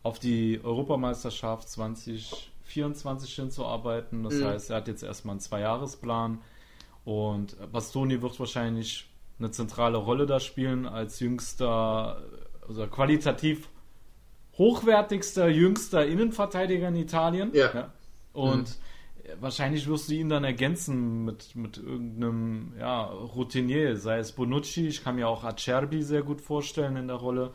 [0.03, 4.23] auf die Europameisterschaft 2024 hinzuarbeiten.
[4.23, 4.45] Das mhm.
[4.45, 6.39] heißt, er hat jetzt erstmal einen Zweijahresplan
[7.05, 9.10] und Bastoni wird wahrscheinlich
[9.41, 12.21] eine zentrale Rolle da spielen als jüngster,
[12.67, 13.69] also qualitativ
[14.57, 17.51] hochwertigster, jüngster Innenverteidiger in Italien.
[17.53, 17.73] Ja.
[17.73, 17.93] ja.
[18.33, 19.41] Und mhm.
[19.41, 25.03] wahrscheinlich wirst du ihn dann ergänzen mit, mit irgendeinem ja, Routinier, sei es Bonucci, ich
[25.03, 27.51] kann mir auch Acerbi sehr gut vorstellen in der Rolle.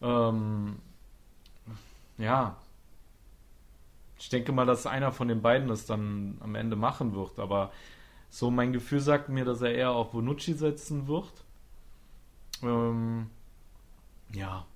[0.00, 0.76] Ähm,
[2.18, 2.56] ja,
[4.18, 7.72] ich denke mal, dass einer von den beiden das dann am Ende machen wird, aber
[8.34, 11.30] so, mein Gefühl sagt mir, dass er eher auf Bonucci setzen wird.
[12.64, 13.30] Ähm,
[14.32, 14.66] ja.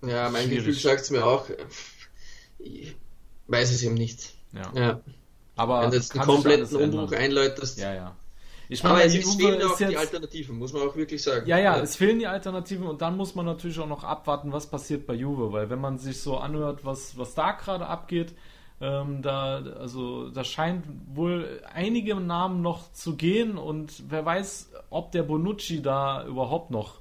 [0.00, 0.58] Ja, mein Schwierig.
[0.58, 1.46] Gefühl sagt es mir auch.
[2.60, 2.94] Ich
[3.48, 4.32] weiß es eben nicht.
[4.52, 4.72] Ja.
[4.76, 5.00] Ja.
[5.56, 7.00] Aber Wenn du jetzt einen kompletten alles ändern.
[7.00, 7.80] Umbruch einläutest.
[7.80, 8.16] Ja, ja.
[8.68, 10.82] Ich Aber meine, es, die es Juve fehlen auch ist die jetzt, Alternativen, muss man
[10.82, 11.48] auch wirklich sagen.
[11.48, 14.70] Ja, ja, es fehlen die Alternativen und dann muss man natürlich auch noch abwarten, was
[14.70, 18.36] passiert bei Juve, weil wenn man sich so anhört, was, was da gerade abgeht,
[18.80, 25.10] ähm, da, also, da scheint wohl einige Namen noch zu gehen und wer weiß, ob
[25.12, 27.00] der Bonucci da überhaupt noch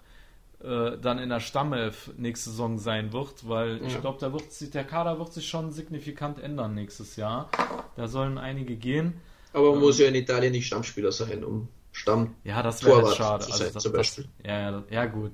[0.63, 3.99] äh, dann in der Stammelf nächste Saison sein wird, weil ich Ja.
[3.99, 7.49] glaube, da wird sich, der Kader wird sich schon signifikant ändern nächstes Jahr.
[7.95, 9.21] Da sollen einige gehen.
[9.53, 12.35] Aber man muss ja in Italien nicht Stammspieler sein, um Stamm.
[12.43, 13.45] Ja, das wäre jetzt schade.
[13.45, 14.25] zu Also sein, das, zum das, Beispiel.
[14.45, 15.33] ja, ja, ja, gut.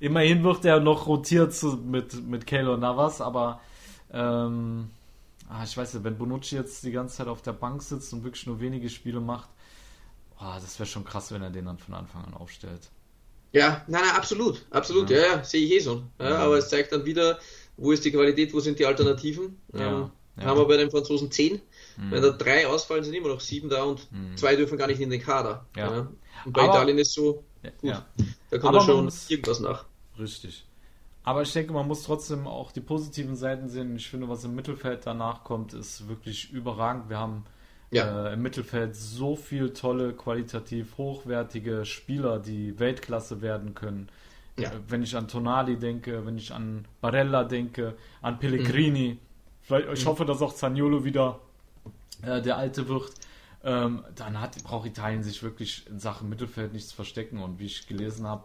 [0.00, 3.60] Immerhin wird er noch rotiert mit, mit Keylor Navas, aber
[4.12, 4.90] ähm,
[5.48, 8.24] ah, ich weiß nicht, wenn Bonucci jetzt die ganze Zeit auf der Bank sitzt und
[8.24, 9.48] wirklich nur wenige Spiele macht,
[10.38, 12.90] ah, das wäre schon krass, wenn er den dann von Anfang an aufstellt.
[13.52, 15.16] Ja, nein, nein, absolut, absolut, Ja.
[15.18, 16.02] ja, ja, sehe ich eh so.
[16.18, 16.38] Ja, Ja.
[16.38, 17.38] Aber es zeigt dann wieder,
[17.76, 19.60] wo ist die Qualität, wo sind die Alternativen.
[19.72, 20.44] Ja, Ähm, ja.
[20.46, 21.60] Haben wir bei den Franzosen zehn.
[21.96, 22.10] Mhm.
[22.10, 24.36] Wenn da drei ausfallen, sind immer noch sieben da und Mhm.
[24.36, 25.64] zwei dürfen gar nicht in den Kader.
[25.76, 26.08] Ja.
[26.44, 28.06] Und bei Aber- Italien ist so, Ja, gut, ja,
[28.50, 29.84] da kommt da schon irgendwas nach.
[30.18, 30.66] richtig.
[31.24, 33.96] Aber ich denke, man muss trotzdem auch die positiven Seiten sehen.
[33.96, 37.08] Ich finde, was im Mittelfeld danach kommt, ist wirklich überragend.
[37.08, 37.44] Wir haben
[37.90, 38.28] Ja.
[38.28, 44.08] äh, im Mittelfeld so viel tolle, qualitativ hochwertige Spieler, die Weltklasse werden können.
[44.58, 44.70] Ja.
[44.70, 49.18] Äh, Wenn ich an Tonali denke, wenn ich an Barella denke, an Pellegrini,
[49.62, 51.40] vielleicht, ich hoffe, dass auch Zaniolo wieder
[52.22, 53.12] äh, der Alte wird,
[53.64, 57.38] ähm, dann hat, braucht Italien sich wirklich in Sachen Mittelfeld nichts verstecken.
[57.42, 58.44] Und wie ich gelesen habe,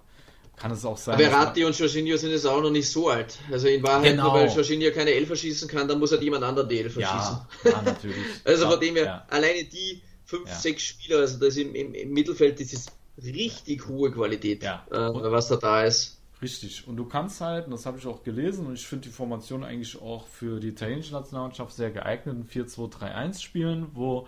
[0.60, 1.15] kann es auch sein.
[1.15, 3.38] Aber dass man- Ratti und Jorginho sind jetzt auch noch nicht so alt.
[3.52, 4.24] Also in Wahrheit, Genau.
[4.26, 7.48] nur weil Jorginho keine Elfer schießen kann, dann muss halt jemand anderen die Elfer ja,
[7.62, 7.74] schießen.
[7.74, 8.17] ja, natürlich.
[8.45, 9.26] Also ja, von dem her, ja.
[9.30, 10.56] alleine die fünf, Ja.
[10.56, 12.91] sechs Spieler, also das im, im, im Mittelfeld, das ist
[13.24, 14.86] richtig hohe Qualität, Ja.
[14.91, 14.95] äh,
[15.32, 16.17] was da da ist.
[16.41, 16.88] Richtig.
[16.88, 19.63] Und du kannst halt, und das habe ich auch gelesen, und ich finde die Formation
[19.63, 24.26] eigentlich auch für die italienische Nationalmannschaft sehr geeignet, ein 4-2-3-1 spielen, wo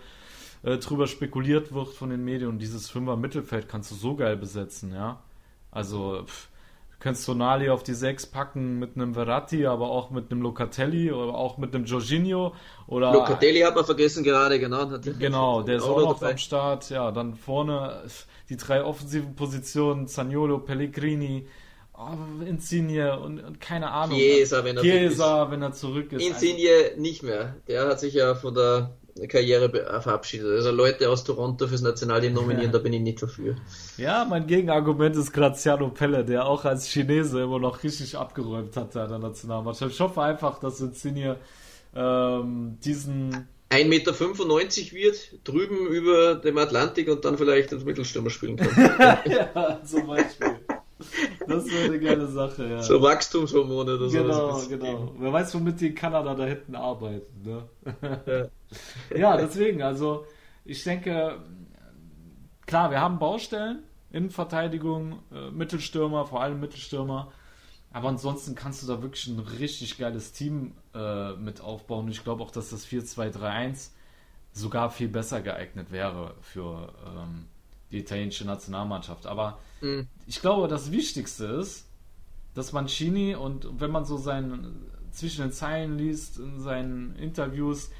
[0.63, 4.35] äh, drüber spekuliert wird von den Medien und dieses Fünfer Mittelfeld kannst du so geil
[4.37, 5.21] besetzen, ja.
[5.71, 6.49] Also, pff,
[6.91, 11.11] du kannst Tonali auf die 6 packen mit einem Verratti, aber auch mit einem Locatelli
[11.11, 12.53] oder auch mit einem Jorginho
[12.87, 14.85] oder Locatelli hat man vergessen gerade, genau.
[14.99, 16.31] Genau, der ist auch noch dabei.
[16.31, 16.89] am Start.
[16.89, 18.03] Ja, dann vorne
[18.49, 21.47] die drei offensiven Positionen, Zaniolo, Pellegrini,
[21.97, 24.17] oh, Insigne und, und keine Ahnung.
[24.17, 26.27] Chiesa, wenn er Chiesa, wenn er zurück ist.
[26.27, 27.55] Insigne nicht mehr.
[27.67, 28.91] Der hat sich ja von der
[29.27, 30.47] Karriere äh, verabschiedet.
[30.47, 33.55] Also Leute aus Toronto fürs Nationalteam nominieren, da bin ich nicht dafür.
[33.97, 38.95] Ja, mein Gegenargument ist Graziano Pelle, der auch als Chinese immer noch richtig abgeräumt hat
[38.95, 39.93] da in der Nationalmannschaft.
[39.93, 41.37] Ich hoffe einfach, dass Insigne
[41.95, 44.13] ähm, diesen 1,95 Meter
[44.93, 48.69] wird, drüben über dem Atlantik und dann vielleicht als Mittelstürmer spielen kann.
[49.25, 50.50] ja, zum Beispiel.
[51.47, 52.83] Das wäre eine geile Sache, ja.
[52.83, 54.17] so Wachstumshormone oder so.
[54.17, 55.15] Genau, genau.
[55.17, 57.41] Wer weiß, womit die in Kanada da hinten arbeiten.
[57.43, 58.49] Ne?
[59.15, 60.25] ja, deswegen, also
[60.65, 61.39] ich denke,
[62.65, 67.31] klar, wir haben Baustellen, Innenverteidigung, äh, Mittelstürmer, vor allem Mittelstürmer.
[67.93, 72.05] Aber ansonsten kannst du da wirklich ein richtig geiles Team äh, mit aufbauen.
[72.05, 73.89] Und ich glaube auch, dass das 4-2-3-1
[74.53, 77.47] sogar viel besser geeignet wäre für ähm,
[77.91, 79.25] die italienische Nationalmannschaft.
[79.25, 80.07] Aber Mhm.
[80.27, 81.87] ich glaube, das Wichtigste ist,
[82.53, 87.91] dass Mancini und wenn man so seinen zwischen den Zeilen liest in seinen Interviews,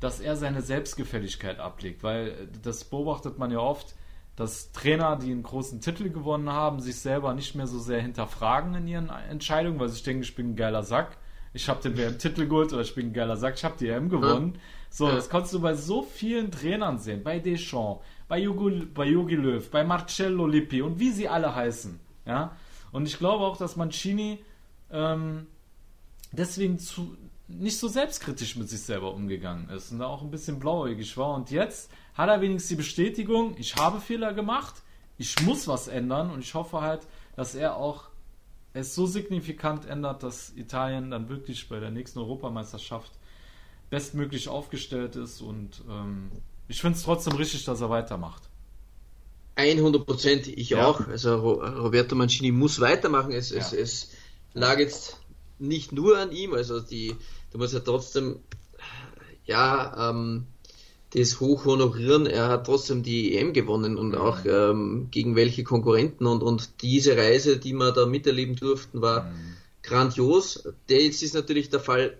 [0.00, 3.94] dass er seine Selbstgefälligkeit ablegt, weil das beobachtet man ja oft,
[4.36, 8.74] dass Trainer, die einen großen Titel gewonnen haben, sich selber nicht mehr so sehr hinterfragen
[8.76, 11.16] in ihren Entscheidungen, weil sie denken, ich bin ein geiler Sack,
[11.52, 14.08] ich habe den WM-Titel geholt oder ich bin ein geiler Sack, ich habe die EM
[14.08, 14.58] gewonnen.
[14.90, 19.34] So, das kannst du bei so vielen Trainern sehen, bei Deschamps, bei Jogi, bei Jogi
[19.34, 21.98] Löw, bei Marcello Lippi und wie sie alle heißen.
[22.26, 22.56] Ja?
[22.92, 24.38] Und ich glaube auch, dass Mancini
[24.90, 25.46] ähm,
[26.32, 27.16] deswegen zu,
[27.48, 31.34] nicht so selbstkritisch mit sich selber umgegangen ist und da auch ein bisschen blauäugig war.
[31.34, 34.82] Und jetzt hat er wenigstens die Bestätigung, ich habe Fehler gemacht,
[35.16, 38.08] ich muss was ändern und ich hoffe halt, dass er auch
[38.74, 43.12] es so signifikant ändert, dass Italien dann wirklich bei der nächsten Europameisterschaft
[43.90, 46.30] bestmöglich aufgestellt ist und ähm,
[46.68, 48.42] ich finde es trotzdem richtig, dass er weitermacht.
[49.56, 50.86] 100 Prozent, ich Ja.
[50.86, 51.00] auch.
[51.08, 53.32] Also Ro- Roberto Mancini muss weitermachen.
[53.32, 53.78] Es, es, Ja.
[53.78, 54.10] es
[54.54, 55.18] lag jetzt
[55.58, 57.16] nicht nur an ihm, also die,
[57.50, 58.36] du musst ja trotzdem,
[59.44, 60.46] ja, ähm,
[61.14, 62.26] das hoch honorieren.
[62.26, 67.16] Er hat trotzdem die EM gewonnen und auch ähm, gegen welche Konkurrenten und, und diese
[67.16, 69.32] Reise, die wir da miterleben durften, war
[69.82, 70.68] grandios.
[70.90, 72.16] Der jetzt ist natürlich der Fall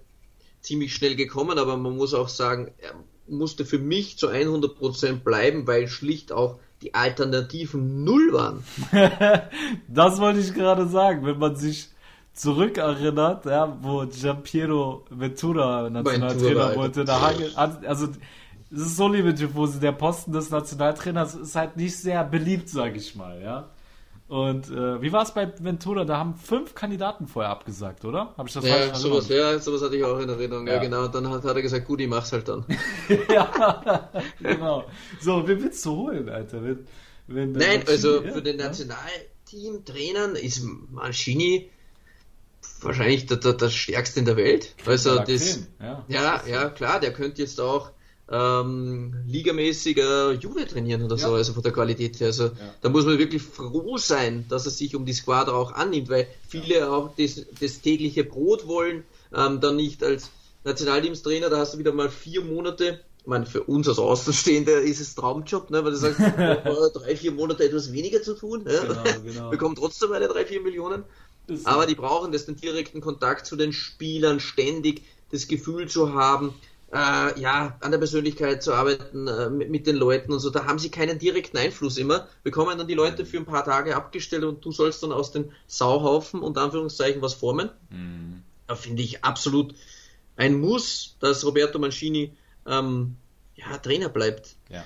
[0.63, 2.95] ziemlich schnell gekommen, aber man muss auch sagen, er
[3.29, 8.63] musste für mich zu 100% bleiben, weil schlicht auch die Alternativen null waren.
[9.89, 11.27] Das wollte ich gerade sagen.
[11.27, 11.89] Wenn man sich
[12.33, 17.05] zurückerinnert, ja, wo Giampiero Ventura Nationaltrainer wurde.
[17.05, 18.09] Da also
[18.71, 22.97] es ist so, liebe Tifosi, der Posten des Nationaltrainers ist halt nicht sehr beliebt, sag
[22.97, 23.69] ich mal, ja.
[24.29, 26.05] Und äh, wie war es bei Ventura?
[26.05, 28.35] Da haben fünf Kandidaten vorher abgesagt, oder?
[28.37, 30.67] Habe ich das ja, sowas, ja, sowas hatte ich auch in Erinnerung.
[30.67, 31.07] Ja, ja genau.
[31.07, 32.67] Und dann hat, hat, er gesagt, gut, ich mach's halt dann.
[33.31, 34.11] ja,
[34.41, 34.85] genau.
[35.19, 36.63] So, wen willst du holen, Alter?
[36.63, 36.87] Wenn,
[37.27, 41.71] wenn Nein, also für den Nationalteam-Trainern ist Mancini
[42.83, 44.75] wahrscheinlich der, der, der, stärkste in der Welt.
[44.85, 45.67] Also das,
[46.09, 47.93] ja, ja, klar, der könnte jetzt auch
[48.31, 52.29] ähm, ligamäßiger Juve trainieren oder so, also von der Qualität her.
[52.29, 52.53] Also ja.
[52.83, 56.27] da muss man wirklich froh sein, dass er sich um die Squadra auch annimmt, weil
[56.47, 56.91] viele ja.
[56.91, 60.31] auch das, das, tägliche Brot wollen, ähm, dann nicht als
[60.65, 63.01] Nationalteamstrainer, da hast du wieder mal vier Monate.
[63.21, 66.21] Ich meine, für uns als Außenstehende ist es Traumjob, ne, weil du sagst,
[66.95, 68.83] drei, vier Monate etwas weniger zu tun, ja?
[68.83, 69.51] genau, genau.
[69.51, 71.05] bekommen trotzdem eine drei, vier Millionen.
[71.65, 76.55] Aber die brauchen das den direkten Kontakt zu den Spielern, ständig das Gefühl zu haben,
[76.93, 80.51] äh, ja, an der Persönlichkeit zu arbeiten, äh, mit, mit, den Leuten und so.
[80.51, 83.95] Da haben sie keinen direkten Einfluss immer, bekommen dann die Leute für ein paar Tage
[83.95, 87.71] abgestellt und du sollst dann aus den Sauhaufen und Anführungszeichen was formen.
[87.91, 88.43] Mhm.
[88.67, 89.75] Da finde ich absolut
[90.37, 92.33] ein Muss, dass Roberto Mancini
[92.67, 93.17] ähm,
[93.57, 94.57] ja, Trainer bleibt.
[94.71, 94.85] Ja.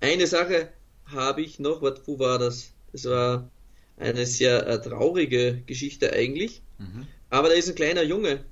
[0.00, 0.70] Eine Sache
[1.06, 2.72] habe ich noch, wo war das?
[2.92, 3.48] Das war
[3.96, 6.62] eine sehr äh, traurige Geschichte eigentlich.
[6.78, 7.06] Mhm.
[7.30, 8.44] Aber da ist ein kleiner Junge,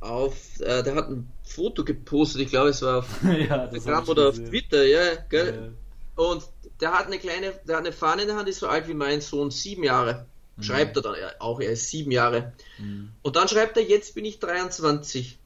[0.00, 4.28] auf, äh, der hat ein Foto gepostet, ich glaube es war auf ja, Instagram oder
[4.28, 5.72] auf Twitter, ja, gell?
[6.16, 6.24] Ja.
[6.24, 6.42] Und
[6.80, 8.94] der hat eine kleine, der hat eine Fahne in der Hand, ist so alt wie
[8.94, 10.26] mein Sohn, sieben Jahre.
[10.56, 10.62] Mhm.
[10.62, 12.52] Schreibt er dann auch, er ist sieben Jahre.
[12.78, 13.10] Mhm.
[13.22, 15.38] Und dann schreibt er, jetzt bin ich 23.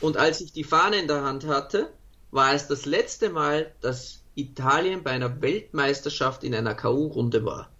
[0.00, 1.90] Und als ich die Fahne in der Hand hatte,
[2.30, 7.70] war es das letzte Mal, dass Italien bei einer Weltmeisterschaft in einer K.O.-Runde war.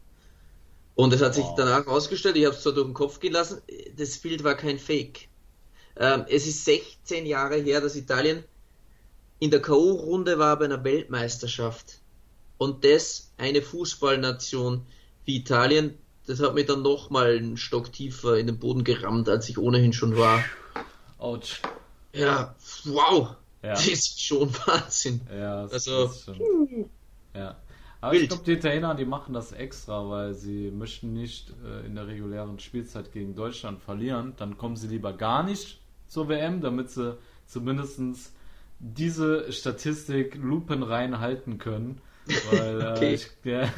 [0.95, 3.61] Und es hat sich danach herausgestellt, ich habe es zwar durch den Kopf gelassen,
[3.97, 5.29] das Bild war kein Fake.
[5.97, 8.45] Ähm, es ist 16 Jahre her, dass Italien
[9.39, 12.01] in der K.O.-Runde war bei einer Weltmeisterschaft.
[12.59, 14.87] Und das eine Fußballnation
[15.25, 19.49] wie Italien, das hat mich dann nochmal einen Stock tiefer in den Boden gerammt, als
[19.49, 20.45] ich ohnehin schon war.
[21.19, 21.61] Autsch.
[22.13, 22.55] Ja,
[22.85, 23.37] wow.
[23.63, 23.71] Ja.
[23.71, 25.21] Das ist schon Wahnsinn.
[25.31, 26.91] Ja, das also, ist schon.
[27.35, 27.57] Ja.
[28.01, 28.23] Aber Wild.
[28.25, 32.07] ich glaube, die Italiener, die machen das extra, weil sie möchten nicht äh, in der
[32.07, 34.35] regulären Spielzeit gegen Deutschland verlieren.
[34.37, 38.01] Dann kommen sie lieber gar nicht zur WM, damit sie zumindest
[38.79, 42.01] diese Statistik lupenrein halten können.
[42.51, 43.11] Weil äh, okay.
[43.11, 43.69] äh, ich, ja,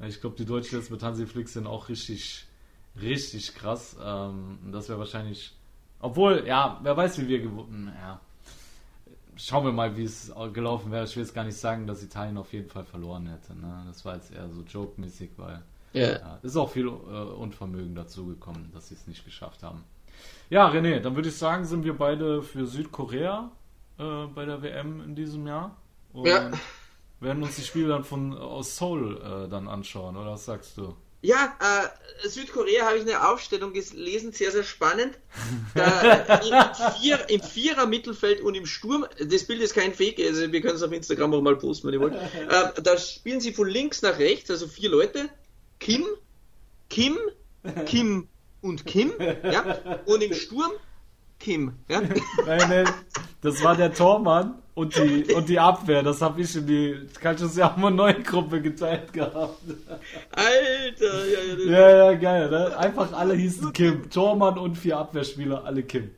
[0.06, 2.46] ich glaube, die Deutschen jetzt mit Hansi Flick sind auch richtig,
[3.00, 3.96] richtig krass.
[4.02, 5.54] Ähm, das wäre wahrscheinlich,
[6.00, 8.20] obwohl, ja, wer weiß, wie wir gewonnen, ja.
[9.36, 11.04] Schauen wir mal, wie es gelaufen wäre.
[11.04, 13.54] Ich will jetzt gar nicht sagen, dass Italien auf jeden Fall verloren hätte.
[13.54, 13.84] Ne?
[13.86, 15.62] Das war jetzt eher so joke-mäßig, weil
[15.94, 16.18] yeah.
[16.18, 19.84] ja, ist auch viel äh, Unvermögen dazugekommen, dass sie es nicht geschafft haben.
[20.50, 23.50] Ja, René, dann würde ich sagen, sind wir beide für Südkorea
[23.98, 25.76] äh, bei der WM in diesem Jahr.
[26.12, 26.50] Und ja.
[27.20, 30.94] werden uns die Spiele dann von aus Seoul äh, dann anschauen, oder was sagst du?
[31.20, 35.18] Ja, äh, Südkorea habe ich eine Aufstellung gelesen, sehr, sehr spannend.
[35.74, 40.60] Da, im, Vier, Im Vierer-Mittelfeld und im Sturm, das Bild ist kein Fake, also wir
[40.60, 42.14] können es auf Instagram auch mal posten, wenn ihr wollt.
[42.48, 45.28] Äh, da spielen sie von links nach rechts, also vier Leute.
[45.80, 46.06] Kim,
[46.88, 47.18] Kim,
[47.84, 48.28] Kim
[48.60, 50.72] und Kim, ja, und im Sturm
[51.38, 52.00] Kim, ja.
[52.46, 52.88] Nein, nein,
[53.42, 57.56] das war der Tormann und die, und die Abwehr, das habe ich in die Calcius
[57.56, 59.60] ja auch mal neue Gruppe geteilt gehabt.
[60.32, 62.76] Alter, ja, ja, ja, ja, geil, ne?
[62.76, 64.10] Einfach alle hießen Kim.
[64.10, 66.10] Tormann und vier Abwehrspieler, alle Kim.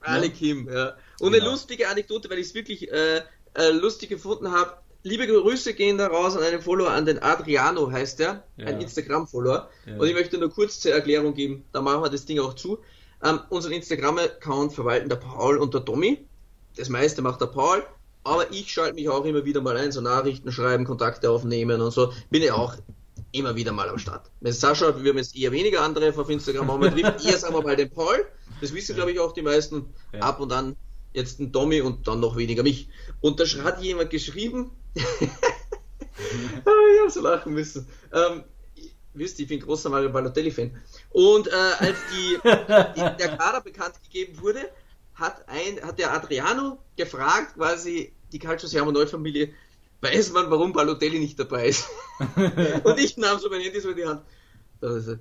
[0.00, 0.32] Alle ja?
[0.32, 0.94] Kim, ja.
[1.20, 3.18] Und eine lustige Anekdote, weil ich es wirklich äh,
[3.54, 7.90] äh, lustig gefunden habe, liebe Grüße gehen da raus an einen Follower, an den Adriano
[7.90, 8.66] heißt er, ja.
[8.66, 9.68] ein Instagram-Follower.
[9.86, 9.96] Ja.
[9.96, 12.78] Und ich möchte nur kurz zur Erklärung geben, da machen wir das Ding auch zu.
[13.22, 16.24] Ähm, unseren Instagram-Account verwalten der Paul und der Tommy.
[16.76, 17.84] Das meiste macht der Paul,
[18.24, 21.90] aber ich schalte mich auch immer wieder mal ein, so Nachrichten schreiben, Kontakte aufnehmen und
[21.92, 22.12] so.
[22.30, 22.76] Bin ja auch
[23.32, 24.30] immer wieder mal am Start.
[24.40, 27.62] Mit Sascha, wir haben jetzt eher weniger andere auf Instagram, aber treffen eher, sagen wir
[27.62, 28.26] mal, den Paul.
[28.60, 29.86] Das wissen, glaube ich, auch die meisten.
[30.12, 30.20] Ja.
[30.20, 30.76] Ab und an
[31.12, 32.88] jetzt ein Tommy und dann noch weniger mich.
[33.20, 34.70] Und da hat jemand geschrieben,
[36.64, 37.86] Ah, ich habe so lachen müssen.
[38.12, 38.44] Ähm,
[39.14, 40.76] wisst ihr, ich bin großer Mario Balotelli-Fan.
[41.10, 44.70] Und äh, als die, die, der Kader bekannt gegeben wurde,
[45.14, 49.52] hat, ein, hat der Adriano gefragt, quasi die Calcio Siamo Neufamilie,
[50.00, 51.86] weiß man, warum Balotelli nicht dabei ist?
[52.84, 54.22] und ich nahm so mein Handy so in die Hand.
[54.80, 55.16] Also,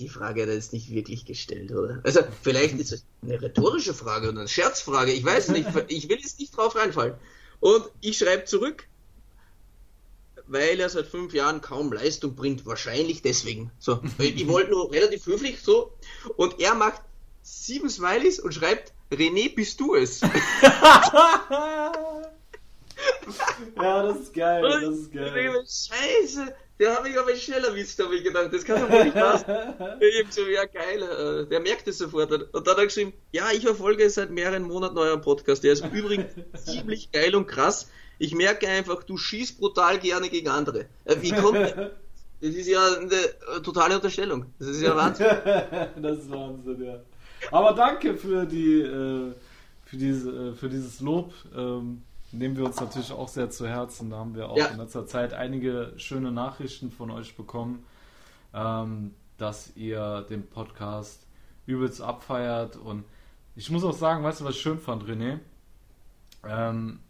[0.00, 2.00] die Frage hat er jetzt nicht wirklich gestellt, oder?
[2.04, 6.18] Also, vielleicht ist es eine rhetorische Frage oder eine Scherzfrage, ich weiß nicht, ich will
[6.18, 7.14] jetzt nicht drauf reinfallen.
[7.60, 8.88] Und ich schreibe zurück,
[10.46, 12.64] weil er seit fünf Jahren kaum Leistung bringt.
[12.66, 13.70] Wahrscheinlich deswegen.
[13.78, 15.92] So, ich wollte nur relativ höflich so.
[16.36, 17.02] Und er macht
[17.42, 20.20] sieben Smileys und schreibt, René, bist du es?
[23.76, 25.52] ja, das ist geil, das ist geil.
[25.54, 28.48] Scheiße, der habe ich aber schnell erwischt, habe ich gedacht.
[28.52, 29.44] Das kann doch wohl nicht passen.
[30.00, 32.32] ich so, ja geil, äh, der merkt es sofort.
[32.32, 35.62] Und dann hat er geschrieben, ja, ich verfolge seit mehreren Monaten euren Podcast.
[35.62, 36.32] Der ist übrigens
[36.64, 37.90] ziemlich geil und krass.
[38.18, 40.86] Ich merke einfach, du schießt brutal gerne gegen andere.
[41.04, 41.90] Äh, wie kommt das?
[42.40, 44.46] ist ja eine äh, totale Unterstellung.
[44.58, 45.26] Das ist ja Wahnsinn.
[46.02, 47.00] das ist Wahnsinn, ja.
[47.52, 48.82] Aber danke für die
[49.90, 51.32] für, diese, für dieses Lob.
[51.54, 52.02] Ähm,
[52.32, 54.10] nehmen wir uns natürlich auch sehr zu Herzen.
[54.10, 54.66] Da haben wir auch ja.
[54.66, 57.84] in letzter Zeit einige schöne Nachrichten von euch bekommen,
[58.54, 61.26] ähm, dass ihr den Podcast
[61.66, 62.76] übelst abfeiert.
[62.76, 63.04] Und
[63.56, 65.38] ich muss auch sagen, weißt du, was ich schön fand, René?
[66.46, 67.00] Ähm,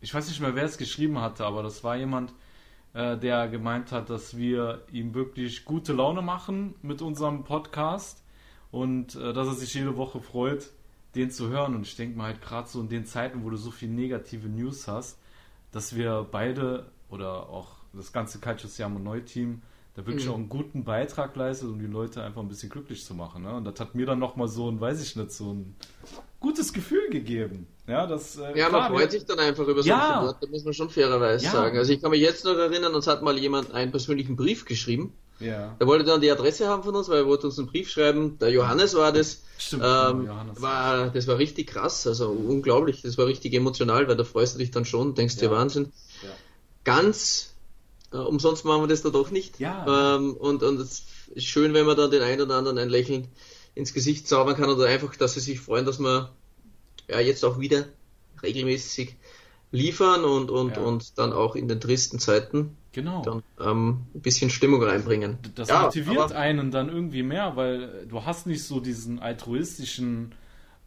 [0.00, 2.32] ich weiß nicht mehr, wer es geschrieben hatte, aber das war jemand,
[2.94, 8.22] äh, der gemeint hat, dass wir ihm wirklich gute Laune machen mit unserem Podcast
[8.70, 10.70] und äh, dass er sich jede Woche freut,
[11.14, 11.74] den zu hören.
[11.74, 14.48] Und ich denke mal halt gerade so in den Zeiten, wo du so viel negative
[14.48, 15.18] News hast,
[15.70, 19.62] dass wir beide oder auch das ganze Calcius Siamo Neu-Team
[19.94, 20.32] da wirklich mhm.
[20.32, 23.42] auch einen guten Beitrag leistet, um die Leute einfach ein bisschen glücklich zu machen.
[23.42, 23.54] Ne?
[23.54, 25.74] Und das hat mir dann nochmal so ein, weiß ich nicht, so ein
[26.40, 27.66] gutes Gefühl gegeben.
[27.86, 29.98] Ja, das, äh, ja klar, man freut sich dann einfach über ja.
[29.98, 31.50] solche Worte, muss man schon fairerweise ja.
[31.50, 31.76] sagen.
[31.76, 35.12] Also ich kann mich jetzt noch erinnern, uns hat mal jemand einen persönlichen Brief geschrieben.
[35.42, 35.76] Ja.
[35.78, 38.38] Er wollte dann die Adresse haben von uns, weil er wollte uns einen Brief schreiben.
[38.38, 39.42] Der Johannes war das.
[39.58, 40.62] Stimmt, ähm, Johannes.
[40.62, 43.02] War, das war richtig krass, also unglaublich.
[43.02, 45.42] Das war richtig emotional, weil da freust du dich dann schon, denkst ja.
[45.42, 45.92] dir Wahnsinn.
[46.22, 46.28] Ja.
[46.84, 47.52] Ganz
[48.12, 49.58] äh, umsonst machen wir das da doch nicht.
[49.60, 50.16] Ja.
[50.16, 53.28] Ähm, und, und es ist schön, wenn man dann den einen oder anderen ein Lächeln
[53.74, 56.28] ins Gesicht zaubern kann oder einfach, dass sie sich freuen, dass man
[57.08, 57.86] ja jetzt auch wieder
[58.42, 59.16] regelmäßig
[59.70, 60.82] liefern und, und, ja.
[60.82, 63.22] und dann auch in den tristen Zeiten genau.
[63.22, 65.38] dann ähm, ein bisschen Stimmung reinbringen.
[65.54, 70.34] Das ja, motiviert einen dann irgendwie mehr, weil du hast nicht so diesen altruistischen,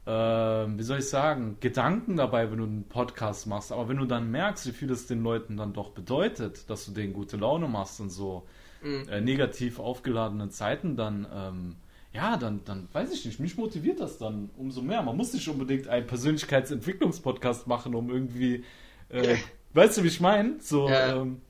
[0.06, 3.72] äh, wie soll ich sagen, Gedanken dabei, wenn du einen Podcast machst.
[3.72, 6.91] Aber wenn du dann merkst, wie viel es den Leuten dann doch bedeutet, dass du
[6.91, 8.47] denen gute Laune machst und so
[8.84, 9.08] mhm.
[9.10, 11.76] äh, negativ aufgeladenen Zeiten, dann ähm,
[12.16, 15.01] ja, dann, dann weiß ich nicht, mich motiviert das dann umso mehr.
[15.01, 18.64] Man muss nicht unbedingt einen Persönlichkeitsentwicklungspodcast machen, um irgendwie,
[19.10, 19.36] äh,
[19.74, 20.56] weißt du, wie ich meine?
[20.62, 21.22] So ja.
[21.22, 21.41] ähm,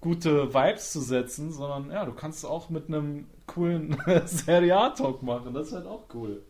[0.00, 5.52] gute Vibes zu setzen, sondern ja, du kannst auch mit einem coolen Serie A-Talk machen.
[5.52, 6.42] Das ist halt auch cool.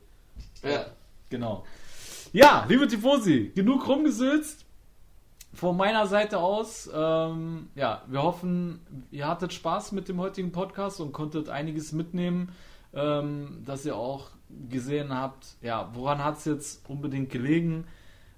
[0.62, 0.86] Ja.
[1.28, 1.64] Genau.
[2.32, 4.64] Ja, liebe Tifosi, genug rumgesülzt.
[5.52, 8.80] Von meiner Seite aus, ähm, ja, wir hoffen,
[9.10, 12.52] ihr hattet Spaß mit dem heutigen Podcast und konntet einiges mitnehmen
[12.94, 14.30] ähm, dass ihr auch
[14.68, 17.86] gesehen habt, ja, woran hat es jetzt unbedingt gelegen,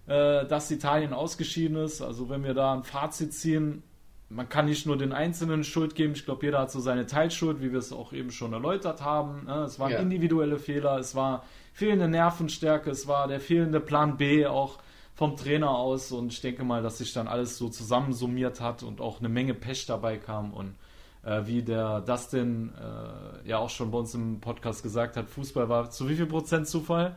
[0.07, 2.03] äh, dass Italien ausgeschieden ist.
[2.03, 3.83] Also wenn wir da ein Fazit ziehen,
[4.35, 7.61] man kann nicht nur den Einzelnen Schuld geben, ich glaube, jeder hat so seine Teilschuld,
[7.61, 9.45] wie wir es auch eben schon erläutert haben.
[9.47, 9.65] Ne?
[9.65, 9.99] Es waren ja.
[9.99, 14.79] individuelle Fehler, es war fehlende Nervenstärke, es war der fehlende Plan B auch
[15.15, 19.01] vom Trainer aus und ich denke mal, dass sich dann alles so zusammensummiert hat und
[19.01, 20.75] auch eine Menge Pech dabei kam und
[21.25, 25.69] äh, wie der Dustin äh, ja auch schon bei uns im Podcast gesagt hat, Fußball
[25.69, 27.17] war zu wie viel Prozent Zufall?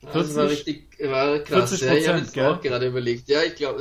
[0.00, 1.70] 40, das war richtig war krass.
[1.70, 3.28] 40 Prozent, ja, ich habe auch gerade überlegt.
[3.28, 3.80] Ja, ich glaube,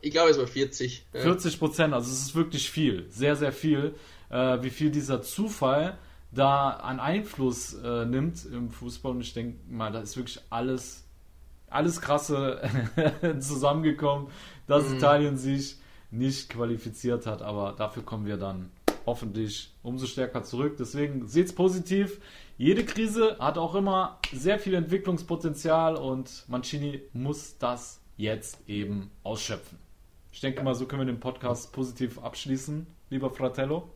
[0.00, 1.06] ich glaube, es war 40.
[1.12, 1.20] Ja.
[1.20, 3.94] 40 Prozent, also es ist wirklich viel, sehr, sehr viel,
[4.30, 5.96] äh, wie viel dieser Zufall
[6.32, 9.12] da an Einfluss äh, nimmt im Fußball.
[9.12, 11.04] Und ich denke mal, da ist wirklich alles,
[11.68, 12.60] alles krasse
[13.40, 14.28] zusammengekommen,
[14.66, 14.96] dass mhm.
[14.96, 15.76] Italien sich
[16.10, 17.42] nicht qualifiziert hat.
[17.42, 18.70] Aber dafür kommen wir dann
[19.06, 20.76] hoffentlich umso stärker zurück.
[20.78, 22.20] Deswegen seht es positiv.
[22.60, 29.78] Jede Krise hat auch immer sehr viel Entwicklungspotenzial und Mancini muss das jetzt eben ausschöpfen.
[30.30, 33.88] Ich denke mal, so können wir den Podcast positiv abschließen, lieber Fratello.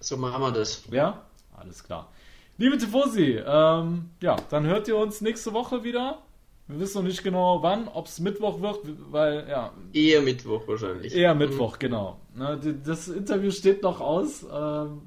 [0.00, 0.84] So machen wir das.
[0.90, 1.26] Ja,
[1.58, 2.10] alles klar.
[2.56, 6.22] Liebe Tifosi, ähm, ja, dann hört ihr uns nächste Woche wieder.
[6.68, 8.78] Wir wissen noch nicht genau wann, ob es Mittwoch wird,
[9.12, 9.74] weil, ja.
[9.92, 11.14] Eher Mittwoch wahrscheinlich.
[11.14, 11.80] Eher Mittwoch, mhm.
[11.80, 12.20] genau.
[12.34, 14.42] Ne, das Interview steht noch aus.
[14.50, 15.02] Ähm,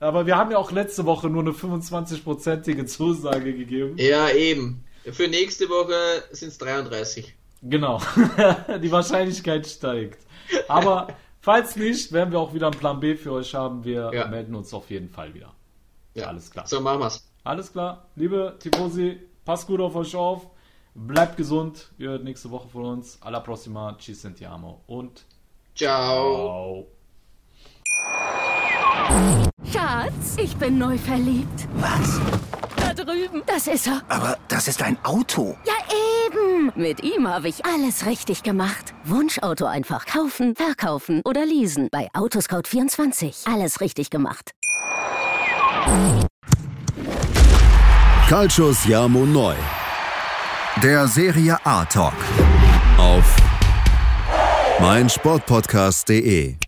[0.00, 3.96] aber wir haben ja auch letzte Woche nur eine 25-prozentige Zusage gegeben.
[3.98, 4.84] Ja, eben.
[5.10, 7.34] Für nächste Woche sind es 33.
[7.62, 8.00] Genau.
[8.82, 10.24] Die Wahrscheinlichkeit steigt.
[10.68, 11.08] Aber
[11.40, 13.84] falls nicht, werden wir auch wieder einen Plan B für euch haben.
[13.84, 14.26] Wir ja.
[14.28, 15.52] melden uns auf jeden Fall wieder.
[16.14, 16.66] Ja, alles klar.
[16.66, 17.28] So machen wir's.
[17.44, 18.08] Alles klar.
[18.16, 20.46] Liebe Tifosi, passt gut auf euch auf.
[20.94, 21.90] Bleibt gesund.
[21.98, 23.18] Ihr hört nächste Woche von uns.
[23.22, 23.96] Alla prossima.
[23.98, 24.82] Ci sentiamo.
[24.86, 25.24] Und
[25.74, 26.84] ciao.
[26.84, 26.97] ciao.
[29.72, 31.68] Schatz, ich bin neu verliebt.
[31.74, 32.20] Was?
[32.76, 33.42] Da drüben.
[33.46, 34.02] Das ist er.
[34.08, 35.56] Aber das ist ein Auto.
[35.66, 35.74] Ja,
[36.26, 36.72] eben.
[36.74, 38.94] Mit ihm habe ich alles richtig gemacht.
[39.04, 41.88] Wunschauto einfach kaufen, verkaufen oder leasen.
[41.90, 43.52] Bei Autoscout24.
[43.52, 44.52] Alles richtig gemacht.
[48.28, 49.54] Calcius Jamo Neu.
[50.82, 52.14] Der Serie A Talk.
[52.98, 53.36] Auf
[54.80, 56.67] meinsportpodcast.de.